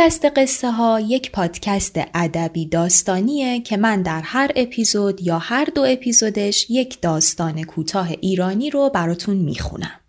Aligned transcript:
پادکست 0.00 0.24
قصه 0.24 0.70
ها 0.70 1.00
یک 1.00 1.32
پادکست 1.32 2.00
ادبی 2.14 2.66
داستانیه 2.66 3.60
که 3.60 3.76
من 3.76 4.02
در 4.02 4.20
هر 4.20 4.50
اپیزود 4.56 5.20
یا 5.20 5.38
هر 5.38 5.64
دو 5.64 5.82
اپیزودش 5.82 6.66
یک 6.70 7.00
داستان 7.00 7.64
کوتاه 7.64 8.10
ایرانی 8.10 8.70
رو 8.70 8.90
براتون 8.94 9.36
می‌خونم. 9.36 10.00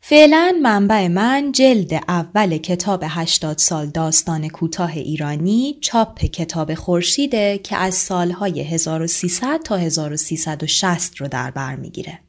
فعلا 0.00 0.56
منبع 0.62 1.08
من 1.08 1.52
جلد 1.52 1.94
اول 2.08 2.56
کتاب 2.56 3.04
80 3.06 3.58
سال 3.58 3.86
داستان 3.86 4.48
کوتاه 4.48 4.92
ایرانی 4.92 5.78
چاپ 5.80 6.18
کتاب 6.18 6.74
خورشیده 6.74 7.58
که 7.58 7.76
از 7.76 7.94
سالهای 7.94 8.60
1300 8.60 9.60
تا 9.62 9.76
1360 9.76 11.16
رو 11.16 11.28
در 11.28 11.50
بر 11.50 11.76
می‌گیره. 11.76 12.25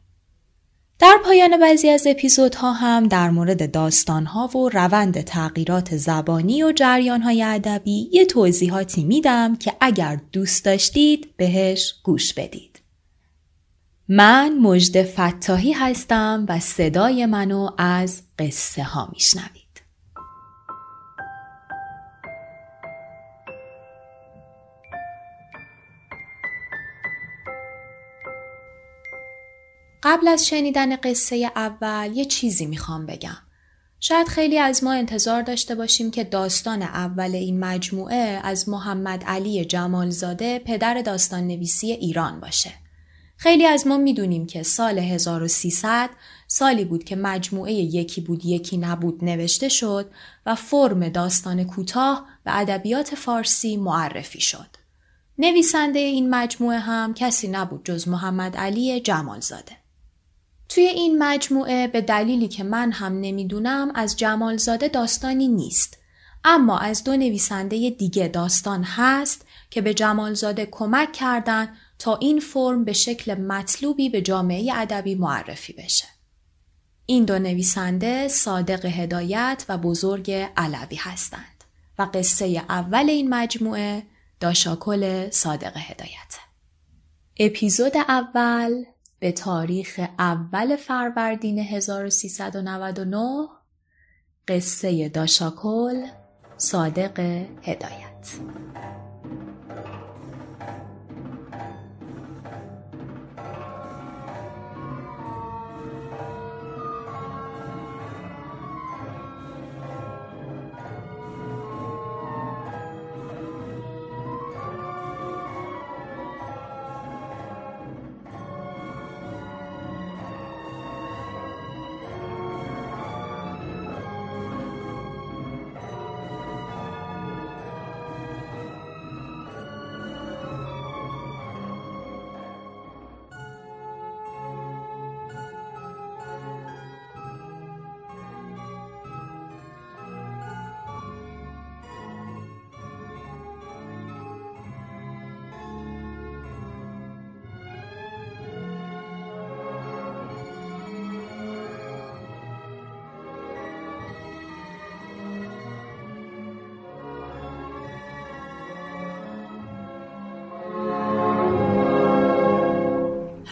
در 0.99 1.17
پایان 1.25 1.59
بعضی 1.59 1.89
از 1.89 2.07
اپیزودها 2.07 2.73
هم 2.73 3.07
در 3.07 3.29
مورد 3.29 3.71
داستانها 3.71 4.57
و 4.57 4.69
روند 4.69 5.21
تغییرات 5.21 5.97
زبانی 5.97 6.63
و 6.63 6.71
جریانهای 6.71 7.43
ادبی 7.43 8.09
یه 8.11 8.25
توضیحاتی 8.25 9.03
میدم 9.03 9.55
که 9.55 9.73
اگر 9.81 10.19
دوست 10.31 10.65
داشتید 10.65 11.35
بهش 11.37 11.93
گوش 12.03 12.33
بدید. 12.33 12.81
من 14.09 14.57
مجد 14.59 15.03
فتاحی 15.03 15.71
هستم 15.71 16.45
و 16.49 16.59
صدای 16.59 17.25
منو 17.25 17.69
از 17.77 18.21
قصه 18.39 18.83
ها 18.83 19.09
میشنوید. 19.13 19.66
قبل 30.09 30.27
از 30.27 30.47
شنیدن 30.47 30.95
قصه 30.95 31.51
اول 31.55 32.11
یه 32.15 32.25
چیزی 32.25 32.65
می‌خوام 32.65 33.05
بگم. 33.05 33.37
شاید 33.99 34.27
خیلی 34.27 34.59
از 34.59 34.83
ما 34.83 34.93
انتظار 34.93 35.41
داشته 35.41 35.75
باشیم 35.75 36.11
که 36.11 36.23
داستان 36.23 36.81
اول 36.81 37.35
این 37.35 37.59
مجموعه 37.59 38.39
از 38.43 38.69
محمد 38.69 39.23
علی 39.23 39.65
جمالزاده 39.65 40.59
پدر 40.59 41.01
داستان 41.01 41.47
نویسی 41.47 41.91
ایران 41.91 42.39
باشه. 42.39 42.71
خیلی 43.37 43.65
از 43.65 43.87
ما 43.87 43.97
می‌دونیم 43.97 44.45
که 44.45 44.63
سال 44.63 44.99
1300 44.99 46.09
سالی 46.47 46.85
بود 46.85 47.03
که 47.03 47.15
مجموعه 47.15 47.73
یکی 47.73 48.21
بود 48.21 48.45
یکی 48.45 48.77
نبود 48.77 49.23
نوشته 49.23 49.69
شد 49.69 50.11
و 50.45 50.55
فرم 50.55 51.09
داستان 51.09 51.63
کوتاه 51.63 52.25
به 52.43 52.59
ادبیات 52.59 53.15
فارسی 53.15 53.77
معرفی 53.77 54.41
شد. 54.41 54.69
نویسنده 55.37 55.99
این 55.99 56.29
مجموعه 56.29 56.79
هم 56.79 57.13
کسی 57.13 57.47
نبود 57.47 57.85
جز 57.85 58.07
محمد 58.07 58.57
علی 58.57 58.99
جمالزاده. 58.99 59.86
توی 60.69 60.83
این 60.83 61.23
مجموعه 61.23 61.87
به 61.87 62.01
دلیلی 62.01 62.47
که 62.47 62.63
من 62.63 62.91
هم 62.91 63.19
نمی‌دونم 63.19 63.91
از 63.95 64.17
جمالزاده 64.17 64.87
داستانی 64.87 65.47
نیست 65.47 65.97
اما 66.43 66.79
از 66.79 67.03
دو 67.03 67.17
نویسنده 67.17 67.89
دیگه 67.89 68.27
داستان 68.27 68.83
هست 68.83 69.45
که 69.69 69.81
به 69.81 69.93
جمالزاده 69.93 70.65
کمک 70.71 71.13
کردن 71.13 71.69
تا 71.99 72.15
این 72.15 72.39
فرم 72.39 72.85
به 72.85 72.93
شکل 72.93 73.33
مطلوبی 73.33 74.09
به 74.09 74.21
جامعه 74.21 74.73
ادبی 74.75 75.15
معرفی 75.15 75.73
بشه. 75.73 76.05
این 77.05 77.25
دو 77.25 77.39
نویسنده 77.39 78.27
صادق 78.27 78.85
هدایت 78.85 79.65
و 79.69 79.77
بزرگ 79.77 80.31
علوی 80.57 80.95
هستند 80.95 81.63
و 81.99 82.07
قصه 82.13 82.63
اول 82.69 83.09
این 83.09 83.29
مجموعه 83.29 84.03
داشاکل 84.39 85.29
صادق 85.29 85.77
هدایت. 85.77 86.35
اپیزود 87.39 87.97
اول 87.97 88.83
به 89.19 89.31
تاریخ 89.31 89.99
اول 90.19 90.75
فروردین 90.75 91.59
1399 91.59 93.47
قصه 94.47 95.09
داشاکل 95.09 96.05
صادق 96.57 97.19
هدایت. 97.63 98.37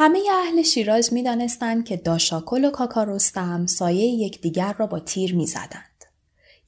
همه 0.05 0.23
اهل 0.31 0.61
شیراز 0.61 1.13
می 1.13 1.23
دانستند 1.23 1.85
که 1.85 1.97
داشاکل 1.97 2.65
و 2.65 2.71
کاکا 2.71 3.17
سایه 3.65 4.05
یکدیگر 4.05 4.73
را 4.73 4.87
با 4.87 4.99
تیر 4.99 5.35
می 5.35 5.47
زدند. 5.47 6.05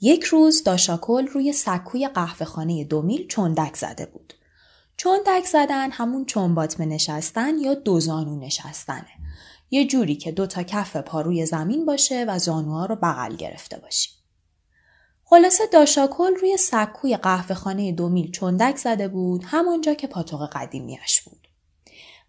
یک 0.01 0.23
روز 0.23 0.63
داشاکل 0.63 1.27
روی 1.27 1.53
سکوی 1.53 2.07
قهوه 2.07 2.45
خانه 2.45 2.83
دو 2.83 3.01
میل 3.01 3.27
چندک 3.27 3.75
زده 3.75 4.05
بود. 4.05 4.33
چندک 4.97 5.45
زدن 5.45 5.91
همون 5.91 6.25
چنباتمه 6.25 6.85
نشستن 6.85 7.57
یا 7.57 7.73
دو 7.73 7.99
زانو 7.99 8.39
نشستنه. 8.39 9.09
یه 9.71 9.87
جوری 9.87 10.15
که 10.15 10.31
دو 10.31 10.47
تا 10.47 10.63
کف 10.63 10.95
پا 10.95 11.21
روی 11.21 11.45
زمین 11.45 11.85
باشه 11.85 12.25
و 12.27 12.39
زانوها 12.39 12.85
رو 12.85 12.95
بغل 12.95 13.35
گرفته 13.35 13.77
باشی. 13.79 14.09
خلاصه 15.23 15.63
داشاکل 15.73 16.35
روی 16.35 16.57
سکوی 16.57 17.17
قهوه 17.17 17.55
خانه 17.55 17.91
دو 17.91 18.09
میل 18.09 18.31
چندک 18.31 18.77
زده 18.77 19.07
بود 19.07 19.43
همونجا 19.45 19.93
که 19.93 20.07
پاتوق 20.07 20.49
قدیمیش 20.51 21.21
بود. 21.21 21.46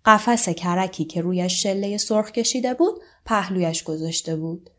قفس 0.09 0.49
کرکی 0.49 1.05
که 1.05 1.21
رویش 1.21 1.63
شله 1.63 1.97
سرخ 1.97 2.31
کشیده 2.31 2.75
بود 2.75 3.03
پهلویش 3.25 3.83
گذاشته 3.83 4.37
بود. 4.37 4.71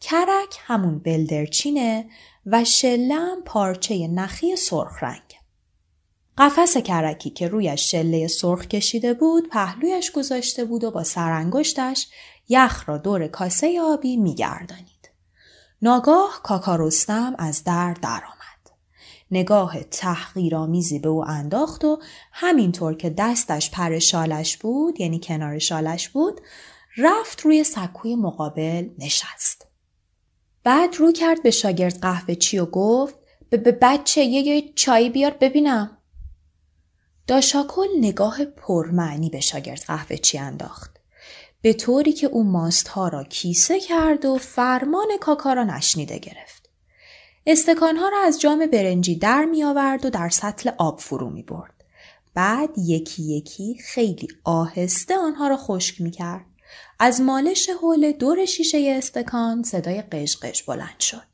کرک 0.00 0.56
همون 0.58 0.98
بلدرچینه 0.98 2.06
و 2.46 2.64
شله 2.64 3.36
پارچه 3.44 4.08
نخی 4.08 4.56
سرخ 4.56 5.02
رنگ. 5.02 5.34
قفس 6.38 6.76
کرکی 6.76 7.30
که 7.30 7.48
رویش 7.48 7.90
شله 7.90 8.28
سرخ 8.28 8.66
کشیده 8.66 9.14
بود 9.14 9.48
پهلویش 9.48 10.10
گذاشته 10.10 10.64
بود 10.64 10.84
و 10.84 10.90
با 10.90 11.04
سرانگشتش 11.04 12.08
یخ 12.48 12.88
را 12.88 12.98
دور 12.98 13.26
کاسه 13.26 13.80
آبی 13.80 14.16
میگردانید. 14.16 15.10
ناگاه 15.82 16.40
کاکارستم 16.42 17.34
از 17.38 17.64
در 17.64 17.94
درآمد. 17.94 18.39
نگاه 19.30 19.82
تحقیرآمیزی 19.82 20.98
به 20.98 21.08
او 21.08 21.24
انداخت 21.24 21.84
و 21.84 21.98
همینطور 22.32 22.94
که 22.94 23.10
دستش 23.10 23.70
پر 23.70 23.98
شالش 23.98 24.56
بود 24.56 25.00
یعنی 25.00 25.20
کنار 25.22 25.58
شالش 25.58 26.08
بود 26.08 26.40
رفت 26.96 27.40
روی 27.40 27.64
سکوی 27.64 28.16
مقابل 28.16 28.88
نشست. 28.98 29.66
بعد 30.64 30.94
رو 30.94 31.12
کرد 31.12 31.42
به 31.42 31.50
شاگرد 31.50 32.00
قهوه 32.00 32.34
چی 32.34 32.58
و 32.58 32.66
گفت 32.66 33.14
به 33.50 33.78
بچه 33.82 34.20
یه 34.24 34.72
چای 34.74 35.10
بیار 35.10 35.36
ببینم. 35.40 35.96
داشاکل 37.26 37.88
نگاه 37.98 38.44
پرمعنی 38.44 39.30
به 39.30 39.40
شاگرد 39.40 39.84
قهوه 39.86 40.16
چی 40.16 40.38
انداخت. 40.38 41.00
به 41.62 41.72
طوری 41.72 42.12
که 42.12 42.26
او 42.26 42.44
ماستها 42.44 43.08
را 43.08 43.24
کیسه 43.24 43.80
کرد 43.80 44.24
و 44.24 44.38
فرمان 44.38 45.08
کاکا 45.20 45.52
را 45.52 45.64
نشنیده 45.64 46.18
گرفت. 46.18 46.59
استکانها 47.46 48.08
را 48.08 48.18
از 48.24 48.40
جام 48.40 48.66
برنجی 48.66 49.16
در 49.16 49.44
می 49.44 49.64
آورد 49.64 50.04
و 50.04 50.10
در 50.10 50.28
سطل 50.28 50.70
آب 50.78 51.00
فرو 51.00 51.30
می 51.30 51.42
برد. 51.42 51.84
بعد 52.34 52.70
یکی 52.78 53.22
یکی 53.22 53.78
خیلی 53.84 54.28
آهسته 54.44 55.18
آنها 55.18 55.48
را 55.48 55.56
خشک 55.56 56.00
می 56.00 56.10
کرد. 56.10 56.46
از 56.98 57.20
مالش 57.20 57.70
حول 57.82 58.12
دور 58.12 58.44
شیشه 58.44 58.94
استکان 58.98 59.62
صدای 59.62 60.02
قشقش 60.02 60.62
بلند 60.62 61.00
شد. 61.00 61.30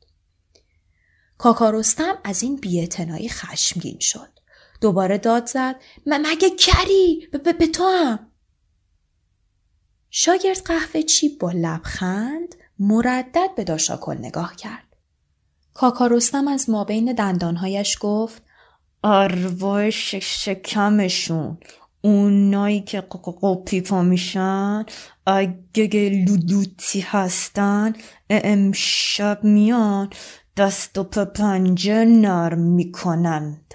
کاکارستم 1.37 2.17
از 2.23 2.43
این 2.43 2.55
بیعتنایی 2.55 3.29
خشمگین 3.29 3.99
شد. 3.99 4.29
دوباره 4.81 5.17
داد 5.17 5.45
زد 5.45 5.75
مگه 6.05 6.49
کری 6.49 7.27
به 7.31 7.67
تو 7.67 7.83
هم 7.83 8.31
شاگرد 10.09 10.61
قهوه 10.65 11.01
چی 11.01 11.29
با 11.29 11.51
لبخند 11.51 12.55
مردد 12.79 13.55
به 13.55 13.63
داشاکل 13.63 14.17
نگاه 14.17 14.55
کرد. 14.55 14.86
کاکارستم 15.79 16.47
از 16.47 16.69
مابین 16.69 17.13
دندانهایش 17.13 17.97
گفت 18.01 18.41
آروای 19.03 19.91
شکمشون. 19.91 21.57
اونایی 22.01 22.81
که 22.81 23.01
قوپی 23.01 23.81
پا 23.81 24.01
میشن 24.01 24.85
اگه 25.25 26.25
لودوتی 26.27 26.99
هستن 26.99 27.93
امشب 28.29 29.43
میان 29.43 30.09
دست 30.57 30.97
و 30.97 31.03
پنجه 31.03 32.05
نرم 32.05 32.59
می‌کنند. 32.59 33.73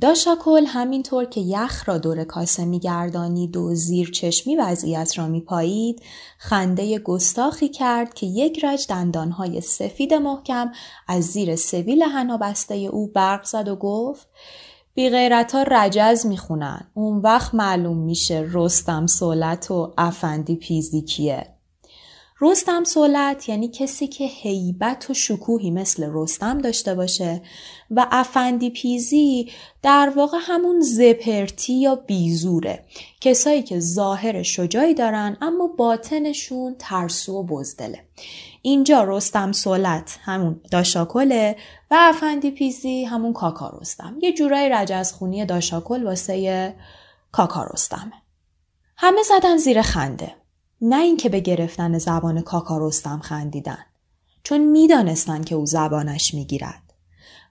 داشاکل 0.00 0.64
همینطور 0.66 1.24
که 1.24 1.40
یخ 1.40 1.88
را 1.88 1.98
دور 1.98 2.24
کاسه 2.24 2.64
میگردانید 2.64 3.56
و 3.56 3.74
زیر 3.74 4.10
چشمی 4.10 4.56
وضعیت 4.56 5.18
را 5.18 5.26
میپایید 5.26 6.02
خنده 6.38 6.98
گستاخی 6.98 7.68
کرد 7.68 8.14
که 8.14 8.26
یک 8.26 8.64
رج 8.64 8.86
دندانهای 8.88 9.60
سفید 9.60 10.14
محکم 10.14 10.70
از 11.08 11.24
زیر 11.24 11.56
سبیل 11.56 12.02
حنا 12.02 12.36
بسته 12.36 12.74
او 12.74 13.06
برق 13.06 13.44
زد 13.44 13.68
و 13.68 13.76
گفت 13.76 14.28
بی 14.94 15.10
غیرت 15.10 15.54
ها 15.54 15.62
رجز 15.62 16.26
می‌خونن. 16.26 16.90
اون 16.94 17.18
وقت 17.18 17.54
معلوم 17.54 17.98
میشه 17.98 18.48
رستم 18.52 19.06
سولت 19.06 19.70
و 19.70 19.94
افندی 19.98 20.56
پیزی 20.56 21.02
کیه 21.02 21.57
رستم 22.40 22.84
سولت 22.84 23.48
یعنی 23.48 23.68
کسی 23.68 24.06
که 24.06 24.24
هیبت 24.24 25.10
و 25.10 25.14
شکوهی 25.14 25.70
مثل 25.70 26.10
رستم 26.12 26.58
داشته 26.58 26.94
باشه 26.94 27.42
و 27.90 28.06
افندی 28.10 28.70
پیزی 28.70 29.50
در 29.82 30.12
واقع 30.16 30.38
همون 30.40 30.80
زپرتی 30.80 31.72
یا 31.72 31.94
بیزوره. 31.94 32.84
کسایی 33.20 33.62
که 33.62 33.80
ظاهر 33.80 34.42
شجاعی 34.42 34.94
دارن 34.94 35.36
اما 35.40 35.66
باطنشون 35.66 36.76
ترسو 36.78 37.32
و 37.32 37.42
بزدله. 37.42 38.04
اینجا 38.62 39.04
رستم 39.04 39.52
سولت 39.52 40.18
همون 40.22 40.60
داشاکله 40.70 41.56
و 41.90 41.96
افندی 41.98 42.50
پیزی 42.50 43.04
همون 43.04 43.32
کاکا 43.32 43.78
رستم. 43.80 44.16
یه 44.22 44.32
جورای 44.32 44.68
رجزخونی 44.68 45.44
داشاکل 45.44 46.04
واسه 46.04 46.74
کاکا 47.32 47.64
رستمه. 47.64 48.12
همه 48.96 49.22
زدن 49.22 49.56
زیر 49.56 49.82
خنده. 49.82 50.37
نه 50.80 51.00
اینکه 51.00 51.28
به 51.28 51.40
گرفتن 51.40 51.98
زبان 51.98 52.40
کاکا 52.40 52.78
رستم 52.78 53.18
خندیدن 53.18 53.84
چون 54.42 54.60
می‌دانستند 54.60 55.44
که 55.44 55.54
او 55.54 55.66
زبانش 55.66 56.34
می‌گیرد. 56.34 56.82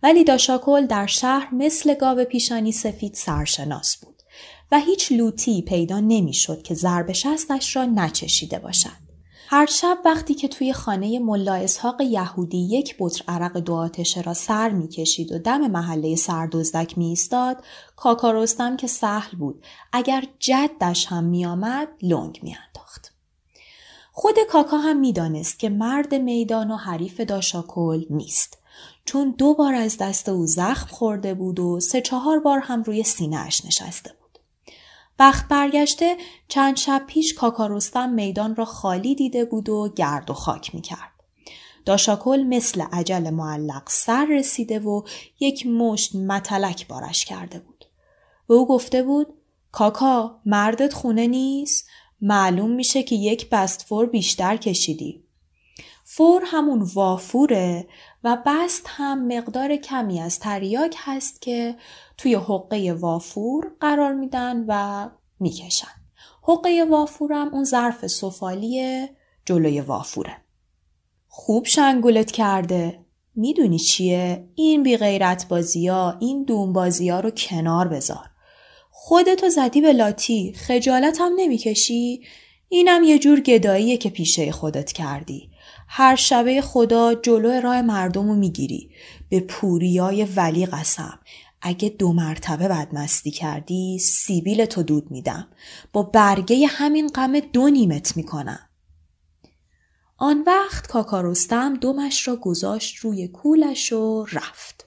ولی 0.03 0.23
داشاکل 0.23 0.85
در 0.85 1.05
شهر 1.05 1.49
مثل 1.53 1.93
گاو 1.93 2.23
پیشانی 2.23 2.71
سفید 2.71 3.13
سرشناس 3.13 3.97
بود 3.97 4.23
و 4.71 4.79
هیچ 4.79 5.11
لوتی 5.11 5.61
پیدا 5.61 5.99
نمی‌شد 5.99 6.61
که 6.61 6.73
ضرب 6.73 7.11
شستش 7.11 7.75
را 7.75 7.85
نچشیده 7.85 8.59
باشد. 8.59 9.07
هر 9.49 9.65
شب 9.65 9.97
وقتی 10.05 10.33
که 10.33 10.47
توی 10.47 10.73
خانه 10.73 11.19
ملا 11.19 11.53
اسحاق 11.53 12.01
یهودی 12.01 12.57
یک 12.57 12.95
بطر 12.99 13.23
عرق 13.27 13.57
دو 13.57 13.73
آتشه 13.73 14.21
را 14.21 14.33
سر 14.33 14.69
می‌کشید 14.69 15.31
و 15.31 15.39
دم 15.39 15.67
محله 15.67 16.15
سردزدک 16.15 16.97
می 16.97 17.05
ایستاد 17.05 17.63
کاکا 17.95 18.31
رستم 18.31 18.77
که 18.77 18.87
سهل 18.87 19.37
بود 19.37 19.63
اگر 19.93 20.23
جدش 20.39 21.05
هم 21.05 21.23
میآمد 21.23 21.87
لنگ 22.01 22.39
میانداخت. 22.43 23.16
خود 24.19 24.35
کاکا 24.49 24.77
هم 24.77 24.97
می‌دانست 24.97 25.59
که 25.59 25.69
مرد 25.69 26.15
میدان 26.15 26.71
و 26.71 26.75
حریف 26.75 27.19
داشاکل 27.21 28.05
نیست 28.09 28.57
چون 29.05 29.35
دو 29.37 29.53
بار 29.53 29.73
از 29.75 29.97
دست 29.97 30.29
او 30.29 30.45
زخم 30.45 30.87
خورده 30.87 31.33
بود 31.33 31.59
و 31.59 31.79
سه 31.79 32.01
چهار 32.01 32.39
بار 32.39 32.59
هم 32.59 32.83
روی 32.83 33.03
سینه 33.03 33.37
اش 33.37 33.65
نشسته 33.65 34.11
بود. 34.21 34.39
بخت 35.19 35.47
برگشته 35.47 36.17
چند 36.47 36.77
شب 36.77 37.03
پیش 37.07 37.33
کاکا 37.33 37.67
رستم 37.67 38.09
میدان 38.09 38.55
را 38.55 38.65
خالی 38.65 39.15
دیده 39.15 39.45
بود 39.45 39.69
و 39.69 39.93
گرد 39.95 40.29
و 40.29 40.33
خاک 40.33 40.75
می 40.75 40.81
کرد. 40.81 41.11
داشاکل 41.85 42.43
مثل 42.43 42.81
عجل 42.81 43.29
معلق 43.29 43.89
سر 43.89 44.27
رسیده 44.31 44.79
و 44.79 45.01
یک 45.39 45.67
مشت 45.67 46.15
متلک 46.15 46.87
بارش 46.87 47.25
کرده 47.25 47.59
بود. 47.59 47.85
به 48.47 48.53
او 48.53 48.67
گفته 48.67 49.03
بود 49.03 49.27
کاکا 49.71 50.39
مردت 50.45 50.93
خونه 50.93 51.27
نیست؟ 51.27 51.87
معلوم 52.21 52.71
میشه 52.71 53.03
که 53.03 53.15
یک 53.15 53.49
بست 53.49 53.81
فور 53.81 54.05
بیشتر 54.05 54.57
کشیدی. 54.57 55.23
فور 56.03 56.41
همون 56.45 56.81
وافوره 56.93 57.87
و 58.23 58.37
بست 58.45 58.85
هم 58.87 59.27
مقدار 59.27 59.75
کمی 59.75 60.21
از 60.21 60.39
تریاک 60.39 60.95
هست 60.97 61.41
که 61.41 61.75
توی 62.17 62.35
حقه 62.35 62.93
وافور 62.93 63.71
قرار 63.79 64.13
میدن 64.13 64.65
و 64.67 65.09
می‌کشن. 65.39 65.87
حقه 66.41 66.85
وافورم 66.89 67.47
اون 67.53 67.63
ظرف 67.63 68.07
سفالی 68.07 69.07
جلوی 69.45 69.81
وافوره. 69.81 70.37
خوب 71.27 71.65
شنگولت 71.65 72.31
کرده. 72.31 73.05
می‌دونی 73.35 73.79
چیه؟ 73.79 74.49
این 74.55 74.83
بی 74.83 74.97
غیرت 74.97 75.47
بازی 75.47 75.87
ها، 75.87 76.17
این 76.19 76.43
دوم 76.43 76.73
بازی 76.73 77.09
ها 77.09 77.19
رو 77.19 77.29
کنار 77.29 77.87
بذار. 77.87 78.29
خودتو 79.07 79.49
زدی 79.49 79.81
به 79.81 79.93
لاتی 79.93 80.53
خجالت 80.53 81.17
هم 81.21 81.31
نمی‌کشی؟ 81.35 82.21
اینم 82.69 83.03
یه 83.03 83.19
جور 83.19 83.39
گداییه 83.39 83.97
که 83.97 84.09
پیشه 84.09 84.51
خودت 84.51 84.91
کردی. 84.91 85.49
هر 85.87 86.15
شبه 86.15 86.61
خدا 86.61 87.13
جلو 87.13 87.61
راه 87.61 87.81
مردم 87.81 88.27
رو 88.27 88.35
می‌گیری. 88.35 88.91
به 89.29 89.39
پوریای 89.39 90.23
ولی 90.23 90.65
قسم. 90.65 91.19
اگه 91.61 91.89
دو 91.89 92.13
مرتبه 92.13 92.67
بدمستی 92.67 93.31
کردی 93.31 93.99
سیبیل 93.99 94.65
تو 94.65 94.83
دود 94.83 95.11
میدم. 95.11 95.47
با 95.93 96.03
برگه 96.03 96.67
همین 96.67 97.07
غم 97.07 97.39
دو 97.39 97.69
نیمت 97.69 98.17
می‌کنم. 98.17 98.69
آن 100.17 100.43
وقت 100.47 100.87
کاکارستم 100.87 101.73
دومش 101.73 102.27
را 102.27 102.35
گذاشت 102.35 102.97
روی 102.97 103.27
کولش 103.27 103.93
و 103.93 104.25
رفت. 104.31 104.86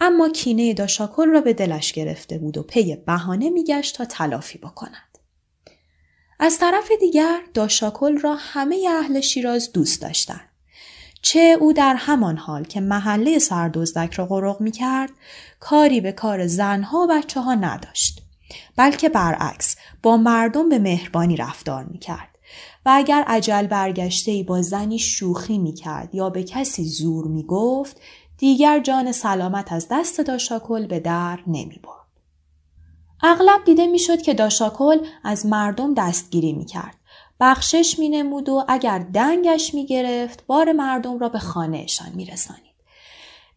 اما 0.00 0.28
کینه 0.28 0.74
داشاکل 0.74 1.28
را 1.28 1.40
به 1.40 1.52
دلش 1.52 1.92
گرفته 1.92 2.38
بود 2.38 2.58
و 2.58 2.62
پی 2.62 2.96
بهانه 2.96 3.50
میگشت 3.50 3.96
تا 3.96 4.04
تلافی 4.04 4.58
بکند. 4.58 5.18
از 6.38 6.58
طرف 6.58 6.88
دیگر 7.00 7.40
داشاکل 7.54 8.18
را 8.18 8.36
همه 8.38 8.88
اهل 8.90 9.20
شیراز 9.20 9.72
دوست 9.72 10.02
داشتند. 10.02 10.50
چه 11.22 11.56
او 11.60 11.72
در 11.72 11.94
همان 11.94 12.36
حال 12.36 12.64
که 12.64 12.80
محله 12.80 13.38
سردزدک 13.38 14.14
را 14.14 14.26
غرق 14.26 14.60
می 14.60 14.70
کرد 14.70 15.10
کاری 15.60 16.00
به 16.00 16.12
کار 16.12 16.46
زنها 16.46 16.98
و 16.98 17.06
بچه 17.06 17.40
ها 17.40 17.54
نداشت. 17.54 18.22
بلکه 18.76 19.08
برعکس 19.08 19.76
با 20.02 20.16
مردم 20.16 20.68
به 20.68 20.78
مهربانی 20.78 21.36
رفتار 21.36 21.84
می 21.84 21.98
کرد. 21.98 22.30
و 22.86 22.90
اگر 22.94 23.24
عجل 23.26 23.66
برگشته 23.66 24.42
با 24.42 24.62
زنی 24.62 24.98
شوخی 24.98 25.58
می 25.58 25.72
کرد 25.72 26.14
یا 26.14 26.30
به 26.30 26.42
کسی 26.42 26.84
زور 26.84 27.26
می 27.26 27.42
گفت 27.42 28.00
دیگر 28.40 28.80
جان 28.80 29.12
سلامت 29.12 29.72
از 29.72 29.86
دست 29.90 30.20
داشاکل 30.20 30.86
به 30.86 31.00
در 31.00 31.38
نمی 31.46 31.80
برد. 31.82 32.06
اغلب 33.22 33.64
دیده 33.64 33.86
می‌شد 33.86 34.22
که 34.22 34.34
داشاکل 34.34 35.06
از 35.24 35.46
مردم 35.46 35.94
دستگیری 35.94 36.52
می 36.52 36.64
کرد. 36.64 36.96
بخشش 37.40 37.98
می 37.98 38.08
نمود 38.08 38.48
و 38.48 38.64
اگر 38.68 38.98
دنگش 38.98 39.74
می 39.74 39.86
گرفت 39.86 40.46
بار 40.46 40.72
مردم 40.72 41.18
را 41.18 41.28
به 41.28 41.38
خانهشان 41.38 42.12
می 42.14 42.24
رسانید. 42.24 42.69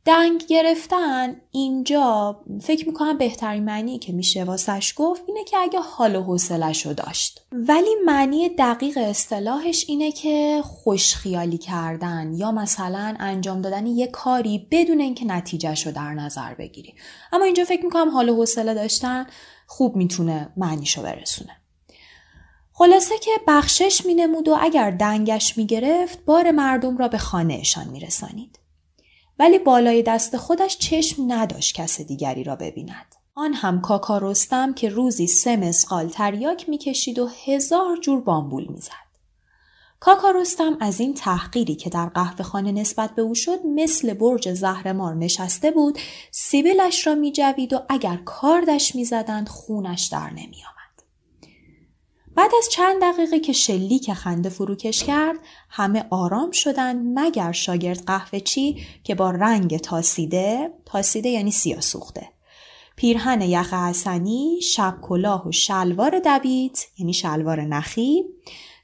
دنگ 0.06 0.44
گرفتن 0.50 1.36
اینجا 1.52 2.42
فکر 2.62 2.88
می‌کنم 2.88 3.18
بهترین 3.18 3.64
معنی 3.64 4.00
که 4.00 4.14
میشه 4.14 4.44
واسش 4.44 4.94
گفت 4.96 5.24
اینه 5.28 5.44
که 5.44 5.58
اگه 5.58 5.80
حال 5.80 6.16
و 6.16 6.24
حوصلش 6.24 6.86
رو 6.86 6.94
داشت. 6.94 7.46
ولی 7.52 7.90
معنی 8.06 8.50
دقیق 8.50 8.98
اصطلاحش 8.98 9.86
اینه 9.88 10.12
که 10.12 10.62
خوشخیالی 10.66 11.58
کردن 11.58 12.34
یا 12.34 12.52
مثلا 12.52 13.16
انجام 13.20 13.62
دادن 13.62 13.88
یه 13.88 14.08
کاری 14.08 14.68
بدون 14.72 15.00
اینکه 15.00 15.26
نتیجهش 15.26 15.86
رو 15.86 15.92
در 15.92 16.14
نظر 16.14 16.54
بگیری. 16.54 16.94
اما 17.34 17.46
اینجا 17.46 17.64
فکر 17.64 17.84
می‌کنم 17.84 18.10
حال 18.10 18.30
و 18.30 18.36
حوصله 18.36 18.74
داشتن 18.74 19.28
خوب 19.68 19.96
می‌تونه 19.96 20.54
معنیشو 20.58 21.02
برسونه. 21.02 21.58
خلاصه 22.74 23.18
که 23.18 23.32
بخشش 23.48 24.06
مینمود 24.06 24.48
و 24.48 24.58
اگر 24.62 24.92
دنگش 24.92 25.58
می‌گرفت 25.58 26.26
بار 26.26 26.52
مردم 26.52 26.98
را 26.98 27.08
به 27.08 27.18
خانهشان 27.18 27.88
میرسانید. 27.88 28.60
ولی 29.40 29.60
بالای 29.60 30.04
دست 30.04 30.38
خودش 30.38 30.78
چشم 30.78 31.24
نداشت 31.28 31.76
کس 31.76 32.02
دیگری 32.02 32.44
را 32.44 32.56
ببیند. 32.56 33.16
آن 33.36 33.54
هم 33.54 33.82
کاکا 33.82 34.18
رستم 34.18 34.74
که 34.74 34.90
روزی 34.90 35.28
سه 35.28 35.58
مسقال 35.58 36.10
تریاک 36.10 36.70
می‌کشید 36.70 37.20
و 37.20 37.30
هزار 37.46 37.98
جور 37.98 38.22
بامبول 38.22 38.68
می‌زد. 38.68 39.04
کاکا 40.00 40.32
رستم 40.32 40.78
از 40.80 41.00
این 41.00 41.14
تحقیری 41.14 41.76
که 41.76 41.90
در 41.90 42.06
قهوه 42.06 42.44
خانه 42.44 42.72
نسبت 42.72 43.16
به 43.16 43.22
او 43.22 43.36
شد 43.36 43.66
مثل 43.66 44.14
برج 44.14 44.54
زهرمار 44.54 45.16
نشسته 45.16 45.72
بود 45.72 46.00
سیبلش 46.32 47.08
را 47.08 47.16
میجوید 47.16 47.74
و 47.74 47.80
اگر 47.90 48.16
کاردش 48.26 48.96
می‌زدند 48.96 49.50
خونش 49.50 50.06
در 50.06 50.30
نمیآمد. 50.30 50.73
بعد 52.36 52.52
از 52.58 52.70
چند 52.72 53.02
دقیقه 53.02 53.40
که 53.40 53.54
شلیک 53.54 54.14
خنده 54.14 54.50
فروکش 54.50 55.04
کرد 55.04 55.40
همه 55.70 56.06
آرام 56.10 56.52
شدند 56.52 57.20
مگر 57.20 57.52
شاگرد 57.52 58.06
قهوه 58.06 58.40
چی 58.40 58.86
که 59.04 59.16
با 59.16 59.32
رنگ 59.32 59.78
تاسیده 59.78 60.72
تاسیده 60.86 61.30
یعنی 61.30 61.52
سیاه 61.52 61.82
سوخته. 61.82 62.30
پیرهن 62.96 63.42
یخ 63.42 63.74
حسنی 63.74 64.62
شب 64.62 64.98
کلاه 65.02 65.48
و 65.48 65.52
شلوار 65.52 66.22
دبیت 66.26 66.86
یعنی 66.98 67.14
شلوار 67.14 67.62
نخی 67.62 68.24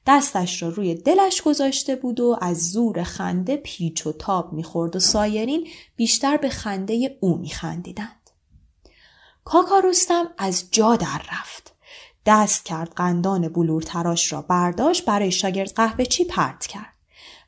دستش 0.07 0.63
را 0.63 0.69
روی 0.69 0.95
دلش 0.95 1.41
گذاشته 1.41 1.95
بود 1.95 2.19
و 2.19 2.37
از 2.41 2.71
زور 2.71 3.03
خنده 3.03 3.57
پیچ 3.57 4.07
و 4.07 4.11
تاب 4.11 4.53
می‌خورد 4.53 4.95
و 4.95 4.99
سایرین 4.99 5.67
بیشتر 5.95 6.37
به 6.37 6.49
خنده 6.49 7.17
او 7.19 7.37
میخندیدند. 7.37 8.29
کاکا 9.43 9.79
رستم 9.79 10.25
از 10.37 10.63
جا 10.71 10.95
در 10.95 11.21
رفت. 11.31 11.75
دست 12.25 12.65
کرد 12.65 12.93
قندان 12.95 13.47
بلور 13.47 13.81
تراش 13.81 14.33
را 14.33 14.41
برداشت 14.41 15.05
برای 15.05 15.31
شاگرد 15.31 15.73
قهوه 15.73 16.05
چی 16.05 16.25
پرت 16.25 16.65
کرد. 16.65 16.93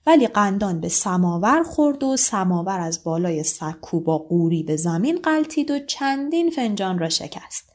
ولی 0.06 0.28
قندان 0.28 0.82
به 0.82 0.90
سماور 0.90 1.64
خورد 1.64 2.04
و 2.04 2.18
سماور 2.18 2.80
از 2.80 3.04
بالای 3.04 3.44
سکو 3.44 4.00
با 4.00 4.18
قوری 4.18 4.64
به 4.64 4.76
زمین 4.76 5.20
قلتید 5.22 5.72
و 5.72 5.80
چندین 5.80 6.50
فنجان 6.50 7.00
را 7.00 7.10
شکست. 7.10 7.72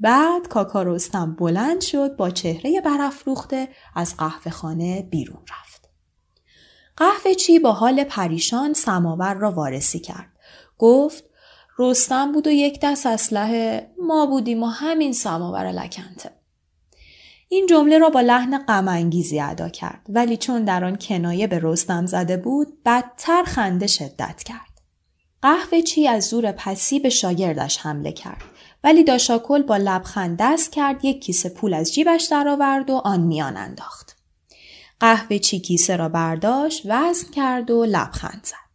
بعد 0.00 0.48
کاکا 0.48 0.82
رستم 0.82 1.34
بلند 1.34 1.80
شد 1.80 2.16
با 2.16 2.30
چهره 2.30 2.80
برافروخته 2.80 3.68
از 3.94 4.16
قهوه 4.16 4.50
خانه 4.50 5.02
بیرون 5.02 5.42
رفت. 5.50 5.88
قهوه 6.96 7.34
چی 7.34 7.58
با 7.58 7.72
حال 7.72 8.04
پریشان 8.04 8.72
سماور 8.72 9.34
را 9.34 9.50
وارسی 9.50 9.98
کرد. 9.98 10.32
گفت 10.78 11.29
رستم 11.80 12.32
بود 12.32 12.46
و 12.46 12.50
یک 12.50 12.80
دست 12.82 13.06
اسلحه 13.06 13.90
ما 13.98 14.26
بودیم 14.26 14.62
و 14.62 14.66
همین 14.66 15.12
سماور 15.12 15.72
لکنته. 15.72 16.30
این 17.48 17.66
جمله 17.66 17.98
را 17.98 18.10
با 18.10 18.20
لحن 18.20 18.58
غمانگیزی 18.58 19.40
ادا 19.40 19.68
کرد 19.68 20.06
ولی 20.08 20.36
چون 20.36 20.64
در 20.64 20.84
آن 20.84 20.96
کنایه 20.96 21.46
به 21.46 21.60
رستم 21.62 22.06
زده 22.06 22.36
بود 22.36 22.82
بدتر 22.84 23.42
خنده 23.42 23.86
شدت 23.86 24.42
کرد. 24.42 24.80
قهوه 25.42 25.82
چی 25.82 26.08
از 26.08 26.24
زور 26.24 26.52
پسی 26.52 26.98
به 26.98 27.08
شاگردش 27.08 27.78
حمله 27.78 28.12
کرد 28.12 28.42
ولی 28.84 29.04
داشاکل 29.04 29.62
با 29.62 29.76
لبخند 29.76 30.36
دست 30.40 30.72
کرد 30.72 31.04
یک 31.04 31.22
کیسه 31.22 31.48
پول 31.48 31.74
از 31.74 31.94
جیبش 31.94 32.24
درآورد 32.30 32.90
و 32.90 32.94
آن 32.94 33.20
میان 33.20 33.56
انداخت. 33.56 34.16
قهوه 35.00 35.38
چی 35.38 35.60
کیسه 35.60 35.96
را 35.96 36.08
برداشت 36.08 36.82
وزن 36.84 37.30
کرد 37.30 37.70
و 37.70 37.84
لبخند 37.84 38.40
زد. 38.44 38.69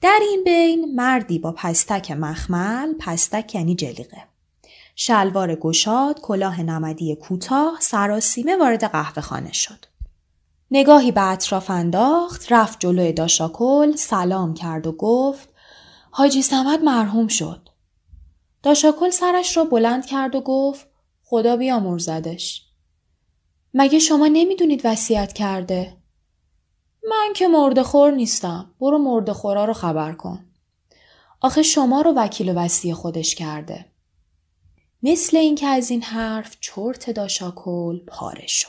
در 0.00 0.18
این 0.30 0.44
بین 0.44 0.94
مردی 0.94 1.38
با 1.38 1.52
پستک 1.52 2.10
مخمل 2.10 2.94
پستک 2.98 3.54
یعنی 3.54 3.74
جلیقه. 3.74 4.22
شلوار 4.96 5.54
گشاد 5.54 6.20
کلاه 6.20 6.62
نمدی 6.62 7.16
کوتاه 7.16 7.76
سراسیمه 7.80 8.56
وارد 8.56 8.84
قهوه 8.84 9.22
خانه 9.22 9.52
شد. 9.52 9.84
نگاهی 10.70 11.12
به 11.12 11.22
اطراف 11.22 11.70
انداخت 11.70 12.52
رفت 12.52 12.80
جلوی 12.80 13.12
داشاکل 13.12 13.96
سلام 13.96 14.54
کرد 14.54 14.86
و 14.86 14.92
گفت 14.92 15.48
حاجی 16.10 16.42
سمت 16.42 16.80
مرحوم 16.80 17.28
شد. 17.28 17.68
داشاکل 18.62 19.10
سرش 19.10 19.56
را 19.56 19.64
بلند 19.64 20.06
کرد 20.06 20.34
و 20.34 20.40
گفت 20.40 20.86
خدا 21.22 21.56
بیامرزدش. 21.56 22.62
مگه 23.74 23.98
شما 23.98 24.26
نمی‌دونید 24.26 24.80
وصیت 24.84 25.32
کرده؟ 25.32 25.96
من 27.10 27.32
که 27.36 27.48
مرده 27.48 27.82
خور 27.82 28.10
نیستم. 28.10 28.70
برو 28.80 28.98
مرده 28.98 29.32
خورا 29.32 29.64
رو 29.64 29.72
خبر 29.72 30.12
کن. 30.12 30.44
آخه 31.40 31.62
شما 31.62 32.00
رو 32.00 32.12
وکیل 32.16 32.48
و 32.48 32.52
وسیع 32.52 32.94
خودش 32.94 33.34
کرده. 33.34 33.86
مثل 35.02 35.36
اینکه 35.36 35.66
از 35.66 35.90
این 35.90 36.02
حرف 36.02 36.56
چرت 36.60 37.10
داشاکل 37.10 37.98
پاره 38.06 38.46
شد. 38.46 38.68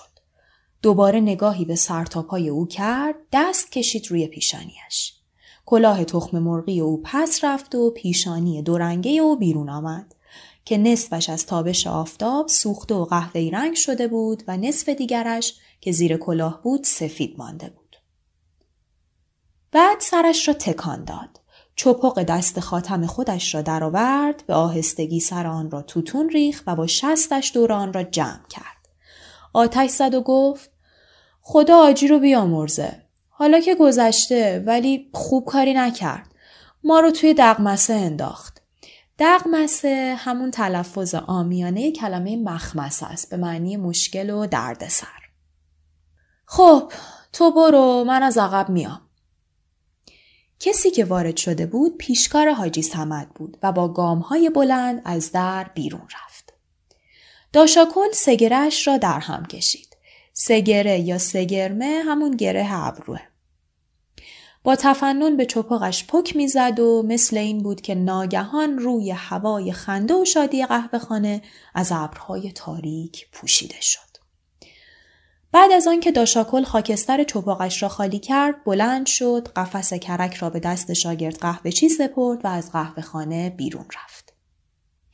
دوباره 0.82 1.20
نگاهی 1.20 1.66
به 1.66 1.76
سرتاپای 1.76 2.50
او 2.50 2.68
کرد 2.68 3.16
دست 3.32 3.72
کشید 3.72 4.08
روی 4.12 4.28
پیشانیش. 4.28 5.14
کلاه 5.66 6.04
تخم 6.04 6.40
مرغی 6.40 6.80
او 6.80 7.02
پس 7.04 7.44
رفت 7.44 7.76
و 7.76 7.92
پیشانی 7.92 8.62
دورنگه 8.62 9.12
او 9.12 9.36
بیرون 9.36 9.70
آمد 9.70 10.16
که 10.66 10.78
نصفش 10.78 11.30
از 11.30 11.46
تابش 11.46 11.88
آفتاب 11.88 12.48
سوخته 12.48 12.96
و 12.96 13.06
قهوه‌ای 13.06 13.52
رنگ 13.52 13.76
شده 13.76 14.08
بود 14.08 14.44
و 14.48 14.58
نصف 14.58 14.90
دیگرش 14.90 15.54
که 15.82 15.92
زیر 15.92 16.18
کلاه 16.18 16.62
بود 16.62 16.84
سفید 16.84 17.36
مانده 17.38 17.70
بود. 17.70 17.87
بعد 19.72 20.00
سرش 20.00 20.48
را 20.48 20.54
تکان 20.54 21.04
داد. 21.04 21.40
چپق 21.76 22.24
دست 22.24 22.60
خاتم 22.60 23.06
خودش 23.06 23.56
را 23.56 23.62
درآورد 23.62 24.44
به 24.48 24.54
آهستگی 24.54 25.20
سر 25.20 25.48
آن 25.48 25.72
را 25.72 25.82
توتون 25.82 26.30
ریخ 26.30 26.64
و 26.68 26.76
با 26.76 26.88
شستش 26.88 27.52
دور 27.54 27.74
آن 27.74 27.94
را 27.94 28.04
جمع 28.04 28.48
کرد. 28.50 28.90
آتش 29.54 29.90
زد 29.90 30.14
و 30.14 30.22
گفت 30.22 30.72
خدا 31.42 31.78
آجی 31.78 32.08
رو 32.08 32.20
بیامرزه. 32.20 33.02
حالا 33.30 33.60
که 33.60 33.76
گذشته 33.76 34.64
ولی 34.66 35.10
خوب 35.14 35.46
کاری 35.46 35.74
نکرد. 35.74 36.32
ما 36.84 37.00
رو 37.00 37.12
توی 37.12 37.34
دقمسه 37.34 37.94
انداخت. 37.94 38.62
دقمسه 39.20 40.16
همون 40.18 40.52
تلفظ 40.52 41.16
آمیانه 41.16 41.92
کلمه 41.92 42.38
مخمسه 42.38 43.06
است 43.06 43.30
به 43.30 43.38
معنی 43.38 43.78
مشکل 43.78 44.30
و 44.30 44.46
دردسر. 44.46 45.08
خب 46.46 46.92
تو 47.34 47.52
برو 47.52 48.04
من 48.08 48.24
از 48.24 48.38
عقب 48.38 48.70
میام. 48.70 49.07
کسی 50.60 50.92
که 50.92 51.06
وارد 51.06 51.38
شده 51.38 51.66
بود 51.66 51.98
پیشکار 51.98 52.52
حاجی 52.52 52.82
سمد 52.82 53.30
بود 53.30 53.58
و 53.64 53.72
با 53.72 53.88
گامهای 53.88 54.50
بلند 54.50 55.02
از 55.06 55.32
در 55.32 55.72
بیرون 55.74 56.02
رفت. 56.02 56.54
داشاکل 57.54 58.12
سگرش 58.14 58.88
را 58.88 58.98
در 58.98 59.20
هم 59.20 59.46
کشید. 59.46 59.98
سگره 60.34 61.00
یا 61.00 61.18
سگرمه 61.18 62.04
همون 62.06 62.32
گره 62.32 62.68
ابروه. 62.72 63.20
با 64.64 64.76
تفنن 64.76 65.38
به 65.38 65.46
چپاقش 65.46 66.08
پک 66.08 66.36
می‌زد 66.36 66.80
و 66.80 67.04
مثل 67.08 67.38
این 67.38 67.64
بود 67.64 67.82
که 67.82 67.96
ناگهان 67.96 68.80
روی 68.80 69.12
هوای 69.12 69.72
خنده 69.72 70.14
و 70.14 70.26
شادی 70.26 70.66
قهوه 70.66 71.00
خانه 71.00 71.42
از 71.76 71.92
ابرهای 71.92 72.52
تاریک 72.52 73.28
پوشیده 73.32 73.82
شد. 73.82 74.07
بعد 75.52 75.72
از 75.72 75.88
آنکه 75.88 76.12
داشاکل 76.12 76.64
خاکستر 76.64 77.24
چپاقش 77.24 77.84
را 77.84 77.90
خالی 77.90 78.20
کرد 78.20 78.64
بلند 78.64 79.06
شد 79.06 79.48
قفس 79.56 79.94
کرک 79.94 80.34
را 80.34 80.50
به 80.50 80.60
دست 80.60 80.94
شاگرد 80.94 81.38
قهوه 81.38 81.72
چی 81.72 81.90
سپرد 81.90 82.46
و 82.46 82.48
از 82.48 82.72
قهوه 82.72 83.02
خانه 83.04 83.50
بیرون 83.50 83.86
رفت. 84.04 84.34